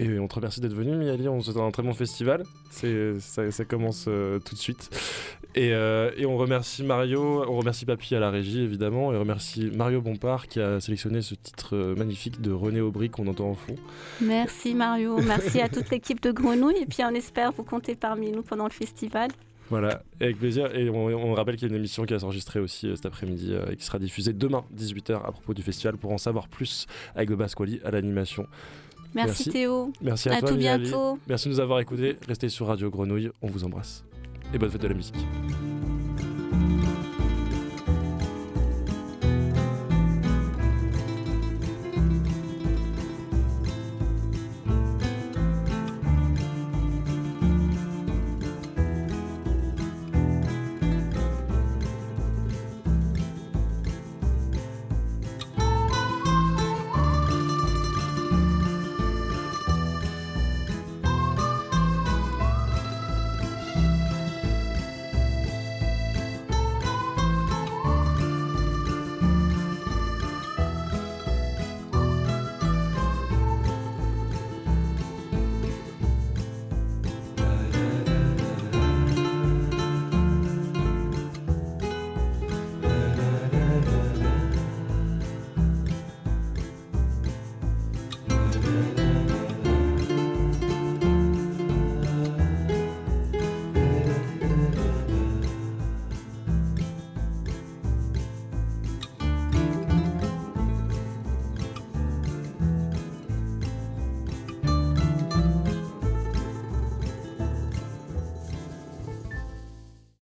[0.01, 1.29] Et on te remercie d'être venu, Miali.
[1.29, 2.43] On se souhaite un très bon festival.
[2.71, 4.91] Ça, ça commence euh, tout de suite.
[5.55, 9.21] Et, euh, et on remercie Mario, on remercie Papy à la régie évidemment, et on
[9.21, 13.51] remercie Mario Bompard qui a sélectionné ce titre euh, magnifique de René Aubry qu'on entend
[13.51, 13.77] en fond.
[14.21, 18.33] Merci Mario, merci à toute l'équipe de Grenouille et puis on espère vous compter parmi
[18.33, 19.31] nous pendant le festival.
[19.71, 20.75] Voilà, avec plaisir.
[20.77, 23.07] Et on, on rappelle qu'il y a une émission qui va s'enregistrer aussi euh, cet
[23.07, 26.87] après-midi et qui sera diffusée demain 18h à propos du festival pour en savoir plus
[27.15, 28.47] avec le Basquali à l'animation.
[29.15, 29.51] Merci, Merci.
[29.51, 29.93] Théo.
[30.03, 31.19] Merci à, À toi, tout bientôt.
[31.29, 32.17] Merci de nous avoir écoutés.
[32.27, 33.31] Restez sur Radio Grenouille.
[33.41, 34.05] On vous embrasse.
[34.53, 35.17] Et bonne fête de la musique.